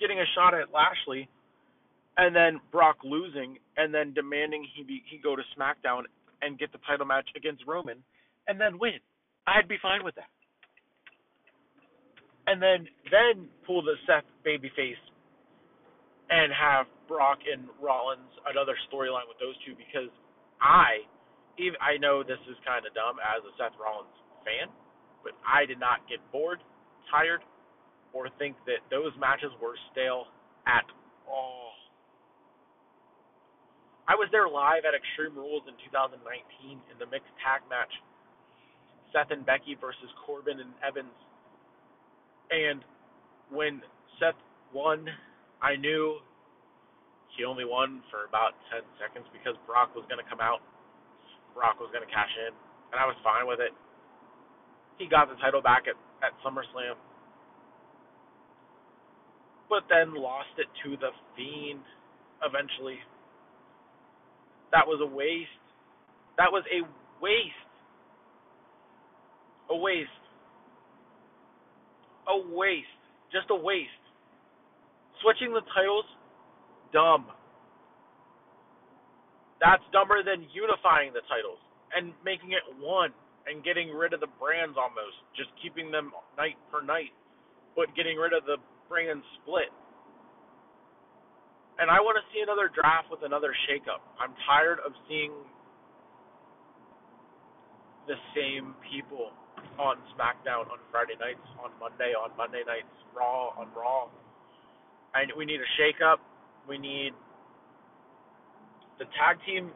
getting 0.00 0.18
a 0.18 0.24
shot 0.34 0.54
at 0.54 0.72
Lashley, 0.72 1.28
and 2.16 2.34
then 2.34 2.60
Brock 2.70 2.98
losing, 3.04 3.58
and 3.76 3.94
then 3.94 4.12
demanding 4.14 4.66
he 4.74 4.82
be 4.82 5.02
he 5.10 5.18
go 5.18 5.36
to 5.36 5.42
SmackDown 5.58 6.02
and 6.42 6.58
get 6.58 6.72
the 6.72 6.78
title 6.86 7.06
match 7.06 7.28
against 7.36 7.64
Roman, 7.66 7.98
and 8.48 8.60
then 8.60 8.78
win. 8.78 8.98
I'd 9.46 9.68
be 9.68 9.76
fine 9.80 10.04
with 10.04 10.14
that. 10.16 10.30
And 12.46 12.60
then 12.60 12.86
then 13.10 13.48
pull 13.66 13.82
the 13.82 13.94
Seth 14.06 14.24
babyface 14.46 15.00
and 16.30 16.52
have 16.52 16.86
Brock 17.08 17.44
and 17.44 17.68
Rollins 17.80 18.32
another 18.48 18.76
storyline 18.88 19.28
with 19.28 19.36
those 19.40 19.56
two 19.66 19.76
because 19.76 20.08
I 20.60 21.04
even 21.60 21.78
I 21.78 22.00
know 22.00 22.24
this 22.24 22.40
is 22.48 22.56
kind 22.66 22.82
of 22.86 22.94
dumb 22.96 23.20
as 23.20 23.44
a 23.44 23.52
Seth 23.60 23.76
Rollins 23.78 24.14
fan, 24.42 24.72
but 25.22 25.36
I 25.44 25.64
did 25.68 25.78
not 25.78 26.02
get 26.08 26.18
bored, 26.32 26.58
tired, 27.10 27.44
or 28.12 28.30
think 28.38 28.56
that 28.66 28.82
those 28.90 29.12
matches 29.20 29.52
were 29.60 29.76
stale 29.92 30.26
at 30.66 30.86
all. 31.28 31.72
I 34.04 34.14
was 34.14 34.28
there 34.32 34.48
live 34.48 34.84
at 34.84 34.92
Extreme 34.92 35.36
Rules 35.36 35.64
in 35.64 35.74
2019 35.88 36.20
in 36.20 36.96
the 37.00 37.08
mixed 37.08 37.32
tag 37.40 37.64
match. 37.72 37.90
Seth 39.14 39.30
and 39.30 39.46
Becky 39.46 39.78
versus 39.80 40.10
Corbin 40.26 40.60
and 40.60 40.74
Evans. 40.84 41.14
And 42.50 42.84
when 43.48 43.80
Seth 44.20 44.36
won, 44.74 45.06
I 45.64 45.80
knew 45.80 46.20
he 47.32 47.48
only 47.48 47.64
won 47.64 48.04
for 48.12 48.28
about 48.28 48.52
10 48.68 48.84
seconds 49.00 49.24
because 49.32 49.56
Brock 49.64 49.96
was 49.96 50.04
going 50.12 50.20
to 50.20 50.28
come 50.28 50.44
out. 50.44 50.60
Brock 51.56 51.80
was 51.80 51.88
going 51.88 52.04
to 52.04 52.12
cash 52.12 52.30
in, 52.44 52.52
and 52.92 53.00
I 53.00 53.08
was 53.08 53.16
fine 53.24 53.48
with 53.48 53.64
it. 53.64 53.72
He 55.00 55.08
got 55.08 55.32
the 55.32 55.40
title 55.40 55.64
back 55.64 55.88
at, 55.88 55.96
at 56.20 56.36
SummerSlam, 56.44 57.00
but 59.72 59.88
then 59.88 60.12
lost 60.12 60.52
it 60.60 60.68
to 60.84 61.00
The 61.00 61.16
Fiend 61.32 61.80
eventually 62.44 63.00
that 64.74 64.86
was 64.86 64.98
a 65.00 65.06
waste. 65.06 65.62
That 66.36 66.50
was 66.50 66.64
a 66.66 66.82
waste. 67.22 67.70
A 69.70 69.76
waste. 69.76 70.10
A 72.26 72.36
waste. 72.50 73.00
Just 73.30 73.46
a 73.50 73.54
waste. 73.54 74.03
Switching 75.24 75.56
the 75.56 75.64
titles, 75.72 76.04
dumb. 76.92 77.32
That's 79.56 79.82
dumber 79.88 80.20
than 80.20 80.44
unifying 80.52 81.16
the 81.16 81.24
titles 81.24 81.56
and 81.96 82.12
making 82.20 82.52
it 82.52 82.60
one 82.76 83.16
and 83.48 83.64
getting 83.64 83.88
rid 83.88 84.12
of 84.12 84.20
the 84.20 84.28
brands 84.36 84.76
almost. 84.76 85.16
Just 85.32 85.48
keeping 85.64 85.88
them 85.88 86.12
night 86.36 86.60
per 86.68 86.84
night, 86.84 87.16
but 87.72 87.88
getting 87.96 88.20
rid 88.20 88.36
of 88.36 88.44
the 88.44 88.60
brand 88.92 89.24
split 89.40 89.72
and 91.78 91.90
I 91.90 91.98
want 91.98 92.14
to 92.14 92.24
see 92.30 92.38
another 92.38 92.70
draft 92.70 93.10
with 93.10 93.26
another 93.26 93.50
shakeup. 93.66 93.98
I'm 94.22 94.30
tired 94.46 94.78
of 94.86 94.94
seeing 95.10 95.34
the 98.06 98.14
same 98.36 98.78
people 98.86 99.34
on 99.80 99.98
SmackDown 100.14 100.70
on 100.70 100.78
Friday 100.94 101.18
nights, 101.18 101.42
on 101.58 101.74
Monday, 101.82 102.14
on 102.14 102.30
Monday 102.38 102.62
nights, 102.62 102.90
Raw, 103.10 103.50
on 103.58 103.66
Raw. 103.74 104.06
And 105.14 105.30
we 105.36 105.44
need 105.44 105.60
a 105.60 105.70
shakeup. 105.80 106.16
We 106.68 106.78
need 106.78 107.12
the 108.98 109.04
tag 109.18 109.38
team 109.46 109.70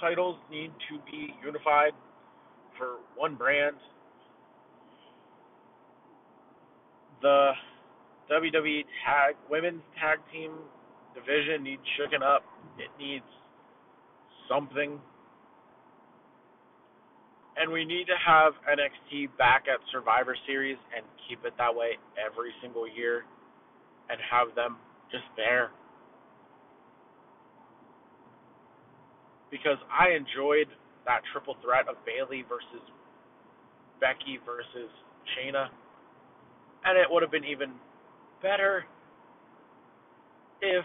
titles 0.00 0.36
need 0.50 0.70
to 0.88 0.98
be 1.10 1.34
unified 1.44 1.92
for 2.76 2.96
one 3.16 3.34
brand. 3.34 3.76
The 7.22 7.50
WWE 8.30 8.84
tag 9.04 9.34
women's 9.50 9.82
tag 10.00 10.18
team 10.32 10.52
division 11.14 11.64
needs 11.64 11.82
shooken 11.98 12.22
up. 12.22 12.44
It 12.78 12.90
needs 12.98 13.24
something. 14.48 15.00
And 17.56 17.72
we 17.72 17.84
need 17.84 18.06
to 18.06 18.14
have 18.24 18.52
NXT 18.70 19.36
back 19.36 19.64
at 19.66 19.80
Survivor 19.90 20.36
Series 20.46 20.76
and 20.96 21.04
keep 21.28 21.44
it 21.44 21.54
that 21.58 21.74
way 21.74 21.98
every 22.14 22.52
single 22.62 22.86
year 22.86 23.24
and 24.08 24.18
have 24.30 24.54
them 24.54 24.76
just 25.10 25.24
there. 25.36 25.70
Because 29.50 29.78
I 29.88 30.10
enjoyed 30.12 30.68
that 31.06 31.20
triple 31.32 31.56
threat 31.62 31.88
of 31.88 31.96
Bayley 32.04 32.44
versus 32.48 32.84
Becky 34.00 34.38
versus 34.44 34.90
Shayna. 35.32 35.68
And 36.84 36.98
it 36.98 37.06
would 37.10 37.22
have 37.22 37.32
been 37.32 37.44
even 37.44 37.72
better 38.42 38.84
if 40.60 40.84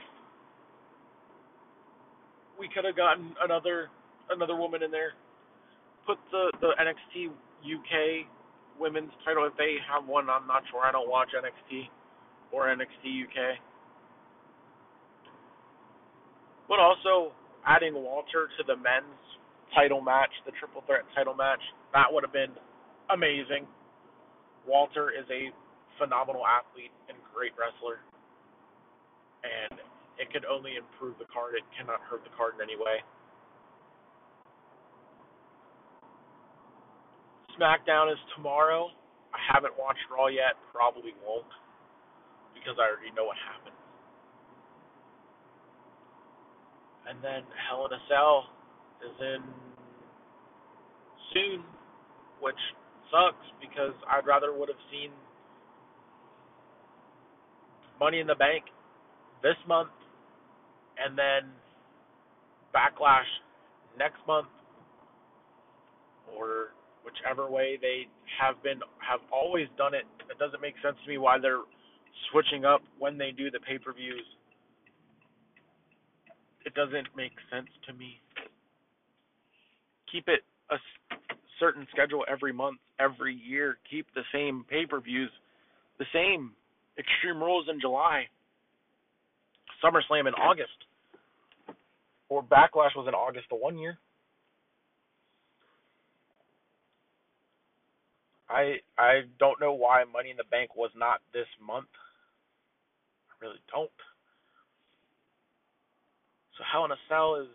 we 2.60 2.70
could 2.74 2.86
have 2.86 2.96
gotten 2.96 3.36
another 3.44 3.90
another 4.30 4.56
woman 4.56 4.84
in 4.84 4.92
there. 4.92 5.14
Put 6.08 6.18
the 6.32 6.52
the 6.62 6.72
NXT 6.80 7.28
UK 7.64 8.28
women's 8.80 9.12
title 9.26 9.46
if 9.46 9.56
they 9.58 9.76
have 9.92 10.08
one. 10.08 10.30
I'm 10.30 10.48
not 10.48 10.64
sure. 10.72 10.82
I 10.82 10.92
don't 10.92 11.10
watch 11.10 11.30
NXT 11.36 11.90
or 12.54 12.70
NXT 12.70 13.26
UK. 13.26 13.58
But 16.70 16.80
also 16.80 17.34
adding 17.66 17.98
Walter 17.98 18.48
to 18.58 18.63
the 18.68 18.78
men's 18.78 19.20
title 19.74 20.00
match, 20.00 20.30
the 20.46 20.54
triple 20.62 20.86
threat 20.86 21.04
title 21.16 21.34
match, 21.34 21.60
that 21.94 22.06
would 22.08 22.24
have 22.24 22.32
been 22.32 22.54
amazing. 23.10 23.66
Walter 24.70 25.10
is 25.10 25.26
a 25.34 25.50
phenomenal 25.98 26.46
athlete 26.46 26.94
and 27.10 27.18
great 27.34 27.52
wrestler. 27.58 28.00
And 29.44 29.82
it 30.22 30.32
could 30.32 30.46
only 30.46 30.78
improve 30.78 31.18
the 31.18 31.28
card. 31.34 31.58
It 31.58 31.66
cannot 31.76 32.00
hurt 32.06 32.24
the 32.24 32.32
card 32.38 32.54
in 32.56 32.62
any 32.63 32.78
way. 32.78 33.02
SmackDown 37.60 38.13
is 38.13 38.22
tomorrow. 38.38 38.89
I 39.34 39.42
haven't 39.52 39.74
watched 39.78 40.06
Raw 40.10 40.28
yet. 40.28 40.58
Probably 40.72 41.13
won't 41.26 41.50
because 42.54 42.78
I 42.80 42.89
already 42.89 43.12
know 43.16 43.26
what 43.26 43.38
happens. 43.38 43.76
And 47.10 47.20
then 47.20 47.44
Hell 47.68 47.86
in 47.86 47.92
a 47.92 48.02
Cell 48.08 48.48
is 49.04 49.16
in 49.20 49.44
soon, 51.34 51.63
which 52.39 52.60
sucks 53.12 53.46
because 53.60 53.94
I'd 54.08 54.26
rather 54.26 54.54
would 54.56 54.70
have 54.70 54.84
seen 54.92 55.12
Money 58.00 58.20
in 58.20 58.28
the 58.28 58.36
Bank 58.36 58.63
this 59.42 59.58
month 59.68 59.92
and 60.98 61.18
then 61.18 61.52
backlash 62.74 63.28
next 63.98 64.20
month 64.28 64.48
or 66.36 66.74
whichever 67.06 67.50
way 67.50 67.78
they 67.82 68.08
have 68.39 68.62
been 68.63 68.80
have 69.00 69.20
always 69.32 69.68
done 69.78 69.94
it. 69.94 70.06
It 70.32 70.39
doesn't 70.39 70.62
make 70.62 70.76
sense 70.84 70.96
to 71.04 71.10
me 71.10 71.18
why 71.18 71.38
they're 71.39 71.68
switching 72.32 72.65
up 72.65 72.82
when 72.99 73.17
they 73.17 73.32
do 73.32 73.52
the 73.52 73.60
pay-per-views. 73.60 74.26
It 76.65 76.73
doesn't 76.73 77.08
make 77.15 77.34
sense 77.52 77.67
to 77.88 77.93
me. 77.93 78.19
Keep 80.12 80.28
it 80.28 80.41
a 80.71 80.78
certain 81.60 81.88
schedule 81.91 82.23
every 82.32 82.54
month, 82.54 82.80
every 82.99 83.36
year. 83.36 83.78
Keep 83.89 84.08
the 84.15 84.23
same 84.32 84.65
pay-per-views 84.69 85.30
the 85.99 86.06
same. 86.13 86.52
Extreme 86.97 87.41
Rules 87.41 87.67
in 87.69 87.80
July. 87.80 88.23
SummerSlam 89.84 90.28
in 90.28 90.34
August. 90.36 90.69
Or 92.30 92.43
Backlash 92.43 92.95
was 92.95 93.06
in 93.08 93.13
August 93.13 93.45
the 93.49 93.56
one 93.56 93.78
year. 93.78 93.97
I 98.54 98.78
I 98.98 99.22
don't 99.39 99.60
know 99.60 99.74
why 99.74 100.04
Money 100.12 100.30
in 100.30 100.38
the 100.38 100.50
Bank 100.50 100.76
was 100.76 100.92
not 100.96 101.22
this 101.34 101.48
month. 101.66 101.89
I 103.30 103.46
really 103.46 103.62
don't. 103.72 103.89
So 106.58 106.63
Hell 106.72 106.86
in 106.86 106.92
a 106.92 107.02
Cell 107.10 107.42
is 107.42 107.50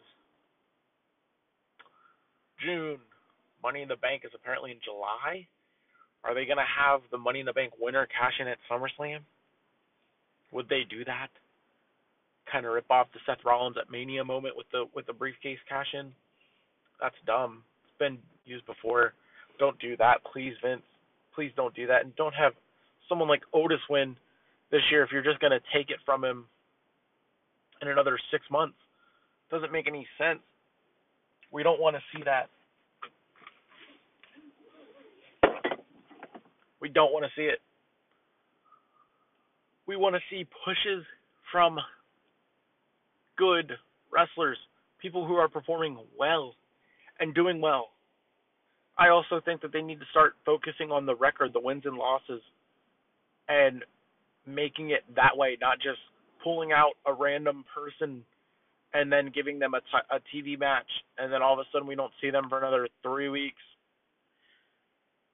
June. 2.65 2.99
Money 3.63 3.83
in 3.83 3.89
the 3.89 3.97
Bank 3.97 4.23
is 4.25 4.33
apparently 4.35 4.73
in 4.73 4.79
July. 4.85 5.47
Are 6.25 6.35
they 6.35 6.47
gonna 6.47 6.67
have 6.67 7.01
the 7.11 7.19
Money 7.19 7.41
in 7.41 7.47
the 7.47 7.53
Bank 7.53 7.73
winner 7.79 8.07
cash 8.07 8.35
in 8.41 8.49
at 8.49 8.59
SummerSlam? 8.71 9.21
Would 10.53 10.69
they 10.69 10.83
do 10.89 11.05
that? 11.05 11.29
kind 12.51 12.67
of 12.67 12.73
rip 12.73 12.91
off 12.91 13.09
the 13.13 13.21
Seth 13.27 13.45
Rollins 13.45 13.77
at 13.81 13.91
Mania 13.91 14.25
moment 14.25 14.57
with 14.57 14.67
the 14.73 14.85
with 14.95 15.07
the 15.07 15.13
briefcase 15.13 15.59
cash 15.69 15.87
in. 15.95 16.13
That's 17.01 17.15
dumb. 17.27 17.63
It's 17.85 17.99
been 17.99 18.19
used 18.45 18.67
before. 18.67 19.15
Don't 19.59 19.79
do 19.81 19.97
that, 19.97 20.19
please, 20.33 20.55
Vince. 20.63 20.83
Please 21.35 21.53
don't 21.57 21.75
do 21.75 21.87
that, 21.87 22.05
and 22.05 22.15
don't 22.17 22.35
have 22.35 22.53
someone 23.09 23.29
like 23.29 23.43
Otis 23.53 23.81
win 23.89 24.17
this 24.71 24.83
year 24.91 25.03
if 25.03 25.11
you're 25.13 25.23
just 25.23 25.41
gonna 25.41 25.61
take 25.73 25.91
it 25.91 25.99
from 26.05 26.25
him 26.25 26.47
in 27.81 27.89
another 27.89 28.19
six 28.31 28.45
months. 28.51 28.77
Doesn't 29.51 29.73
make 29.73 29.89
any 29.89 30.07
sense. 30.19 30.41
We 31.51 31.63
don't 31.63 31.81
want 31.81 31.97
to 31.97 32.03
see 32.13 32.23
that. 32.25 32.51
We 36.81 36.89
don't 36.89 37.13
want 37.13 37.25
to 37.25 37.31
see 37.35 37.47
it. 37.47 37.61
We 39.87 39.97
want 39.97 40.15
to 40.15 40.21
see 40.31 40.47
pushes 40.65 41.05
from 41.51 41.79
good 43.37 43.73
wrestlers, 44.13 44.59
people 45.01 45.27
who 45.27 45.35
are 45.35 45.49
performing 45.49 45.99
well 46.19 46.55
and 47.21 47.35
doing 47.35 47.61
well. 47.61 47.89
I 48.99 49.09
also 49.09 49.41
think 49.45 49.63
that 49.63 49.73
they 49.73 49.83
need 49.83 50.01
to 50.01 50.07
start 50.11 50.35
focusing 50.45 50.91
on 50.91 51.07
the 51.07 51.15
record, 51.15 51.53
the 51.53 51.61
wins 51.61 51.83
and 51.85 51.97
losses, 51.97 52.43
and 53.49 53.85
making 54.47 54.91
it 54.91 55.05
that 55.15 55.37
way, 55.37 55.57
not 55.61 55.79
just 55.79 55.99
pulling 56.43 56.73
out 56.73 56.93
a 57.07 57.13
random 57.13 57.65
person 57.75 58.25
and 58.95 59.13
then 59.13 59.31
giving 59.35 59.59
them 59.59 59.75
a, 59.75 59.81
t- 59.81 60.09
a 60.11 60.19
TV 60.35 60.59
match, 60.59 60.89
and 61.19 61.33
then 61.33 61.43
all 61.43 61.53
of 61.53 61.59
a 61.59 61.65
sudden 61.73 61.87
we 61.87 61.95
don't 61.95 62.13
see 62.21 62.31
them 62.31 62.49
for 62.49 62.59
another 62.59 62.89
three 63.03 63.29
weeks. 63.29 63.63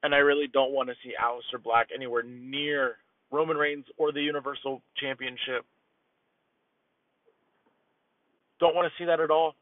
And 0.03 0.15
I 0.15 0.19
really 0.19 0.49
don't 0.53 0.73
want 0.73 0.89
to 0.89 0.95
see 1.03 1.15
Aleister 1.19 1.63
Black 1.63 1.89
anywhere 1.95 2.25
near 2.25 2.97
Roman 3.31 3.57
Reigns 3.57 3.87
or 3.97 4.13
the 4.13 4.21
Universal 4.21 4.83
Championship 5.01 5.65
don't 8.61 8.75
want 8.75 8.91
to 8.91 9.03
see 9.03 9.07
that 9.07 9.21
at 9.21 9.31
all. 9.31 9.55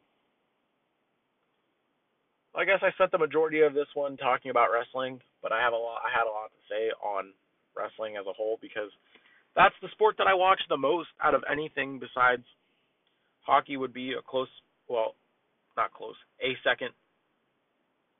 I 2.54 2.64
guess 2.64 2.80
I 2.82 2.92
spent 2.92 3.10
the 3.12 3.18
majority 3.18 3.60
of 3.62 3.72
this 3.72 3.88
one 3.94 4.16
talking 4.16 4.50
about 4.50 4.68
wrestling, 4.72 5.20
but 5.42 5.52
I 5.52 5.62
have 5.62 5.72
a 5.72 5.76
lot. 5.76 6.02
I 6.04 6.12
had 6.12 6.28
a 6.28 6.32
lot 6.32 6.52
to 6.52 6.60
say 6.68 6.92
on 7.02 7.32
wrestling 7.74 8.16
as 8.16 8.26
a 8.26 8.32
whole 8.32 8.58
because 8.60 8.90
that's 9.56 9.74
the 9.80 9.88
sport 9.92 10.16
that 10.18 10.26
I 10.26 10.34
watch 10.34 10.60
the 10.68 10.76
most 10.76 11.08
out 11.22 11.34
of 11.34 11.42
anything 11.50 11.98
besides 11.98 12.44
hockey. 13.40 13.76
Would 13.76 13.94
be 13.94 14.12
a 14.12 14.22
close, 14.22 14.48
well, 14.88 15.14
not 15.76 15.94
close, 15.94 16.16
a 16.42 16.52
second, 16.62 16.90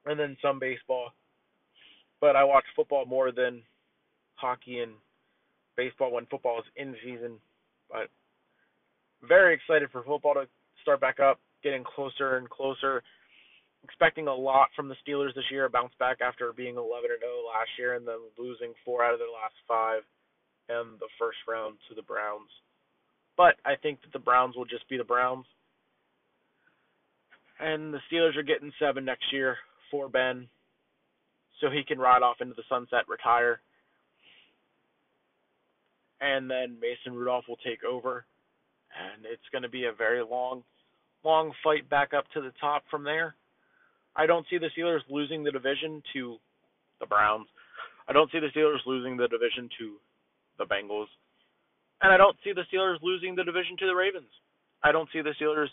and 0.07 0.19
then 0.19 0.37
some 0.41 0.59
baseball. 0.59 1.11
But 2.21 2.37
I 2.37 2.45
watch 2.45 2.65
football 2.75 3.05
more 3.05 3.33
than 3.33 3.63
hockey 4.37 4.81
and 4.81 4.93
baseball 5.77 6.13
when 6.13 6.27
football 6.27 6.61
is 6.61 6.65
in 6.77 6.97
season. 7.05 7.33
But 7.91 8.09
very 9.29 9.55
excited 9.55 9.91
for 9.91 10.03
football 10.03 10.35
to 10.35 10.47
start 10.81 11.01
back 11.01 11.21
up, 11.21 11.39
getting 11.63 11.85
closer 11.85 12.37
and 12.37 12.49
closer 12.49 13.03
expecting 13.85 14.29
a 14.29 14.35
lot 14.35 14.69
from 14.77 14.89
the 14.89 14.97
Steelers 15.07 15.35
this 15.35 15.51
year, 15.51 15.65
a 15.65 15.71
bounce 15.71 15.93
back 15.99 16.19
after 16.21 16.53
being 16.53 16.77
11 16.77 17.11
or 17.11 17.19
0 17.19 17.31
last 17.47 17.71
year 17.79 17.95
and 17.95 18.07
then 18.07 18.19
losing 18.39 18.73
four 18.85 19.05
out 19.05 19.13
of 19.13 19.19
their 19.19 19.29
last 19.29 19.55
five 19.67 20.03
and 20.69 20.99
the 21.01 21.09
first 21.19 21.39
round 21.49 21.77
to 21.89 21.95
the 21.95 22.03
Browns. 22.03 22.51
But 23.37 23.57
I 23.65 23.75
think 23.77 24.01
that 24.03 24.13
the 24.13 24.23
Browns 24.23 24.57
will 24.57 24.65
just 24.65 24.89
be 24.89 24.97
the 24.97 25.05
Browns. 25.05 25.47
And 27.59 27.93
the 27.93 28.01
Steelers 28.11 28.37
are 28.37 28.43
getting 28.43 28.73
seven 28.79 29.05
next 29.05 29.33
year 29.33 29.57
for 29.91 30.09
Ben 30.09 30.49
so 31.61 31.71
he 31.71 31.85
can 31.85 31.99
ride 31.99 32.23
off 32.23 32.41
into 32.41 32.55
the 32.55 32.63
sunset, 32.69 33.09
retire. 33.09 33.61
And 36.21 36.51
then 36.51 36.79
Mason 36.81 37.17
Rudolph 37.17 37.45
will 37.49 37.59
take 37.65 37.85
over. 37.85 38.25
And 38.93 39.25
it's 39.25 39.49
going 39.51 39.63
to 39.63 39.69
be 39.69 39.87
a 39.87 39.93
very 39.93 40.23
long, 40.23 40.63
long 41.25 41.53
fight 41.65 41.89
back 41.89 42.13
up 42.15 42.25
to 42.35 42.41
the 42.41 42.53
top 42.61 42.85
from 42.91 43.05
there 43.05 43.35
I 44.17 44.27
don't 44.27 44.47
see 44.51 44.59
the 44.59 44.69
Steelers 44.77 45.01
losing 45.09 45.43
the 45.43 45.51
division 45.51 46.03
to 46.13 46.37
the 47.01 47.07
Browns. 47.07 47.47
I 48.09 48.13
don't 48.13 48.31
see 48.31 48.41
the 48.41 48.49
Steelers 48.55 48.85
losing 48.87 49.17
the 49.17 49.29
division 49.29 49.69
to 49.79 49.95
the 50.59 50.65
Bengals. 50.65 51.07
And 52.03 52.13
I 52.13 52.17
don't 52.17 52.37
see 52.45 52.53
the 52.53 52.65
Steelers 52.73 52.97
losing 53.03 53.35
the 53.35 53.45
division 53.45 53.77
to 53.79 53.87
the 53.87 53.95
Ravens. 53.95 54.31
I 54.83 54.93
don't 54.93 55.09
see 55.13 55.23
the 55.23 55.35
Steelers 55.41 55.71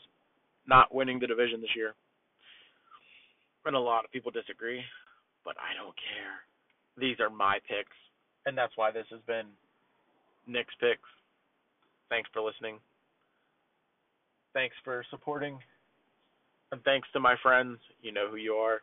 not 0.68 0.94
winning 0.94 1.20
the 1.20 1.28
division 1.28 1.62
this 1.62 1.76
year. 1.76 1.94
And 3.66 3.76
a 3.76 3.80
lot 3.80 4.06
of 4.06 4.12
people 4.12 4.32
disagree, 4.32 4.82
but 5.44 5.56
I 5.60 5.76
don't 5.76 5.96
care. 5.98 6.42
These 6.98 7.20
are 7.20 7.30
my 7.30 7.60
picks, 7.68 7.96
and 8.46 8.58
that's 8.58 8.74
why 8.76 8.92
this 8.92 9.06
has 9.12 9.20
been 9.28 9.46
Nick's 10.48 10.74
picks. 10.80 11.10
Thanks 12.10 12.30
for 12.34 12.42
listening. 12.42 12.80
Thanks 14.54 14.76
for 14.84 15.04
supporting 15.12 15.60
and 16.72 16.84
thanks 16.84 17.08
to 17.14 17.20
my 17.20 17.36
friends, 17.42 17.78
you 18.02 18.12
know 18.12 18.30
who 18.30 18.38
you 18.38 18.54
are. 18.54 18.82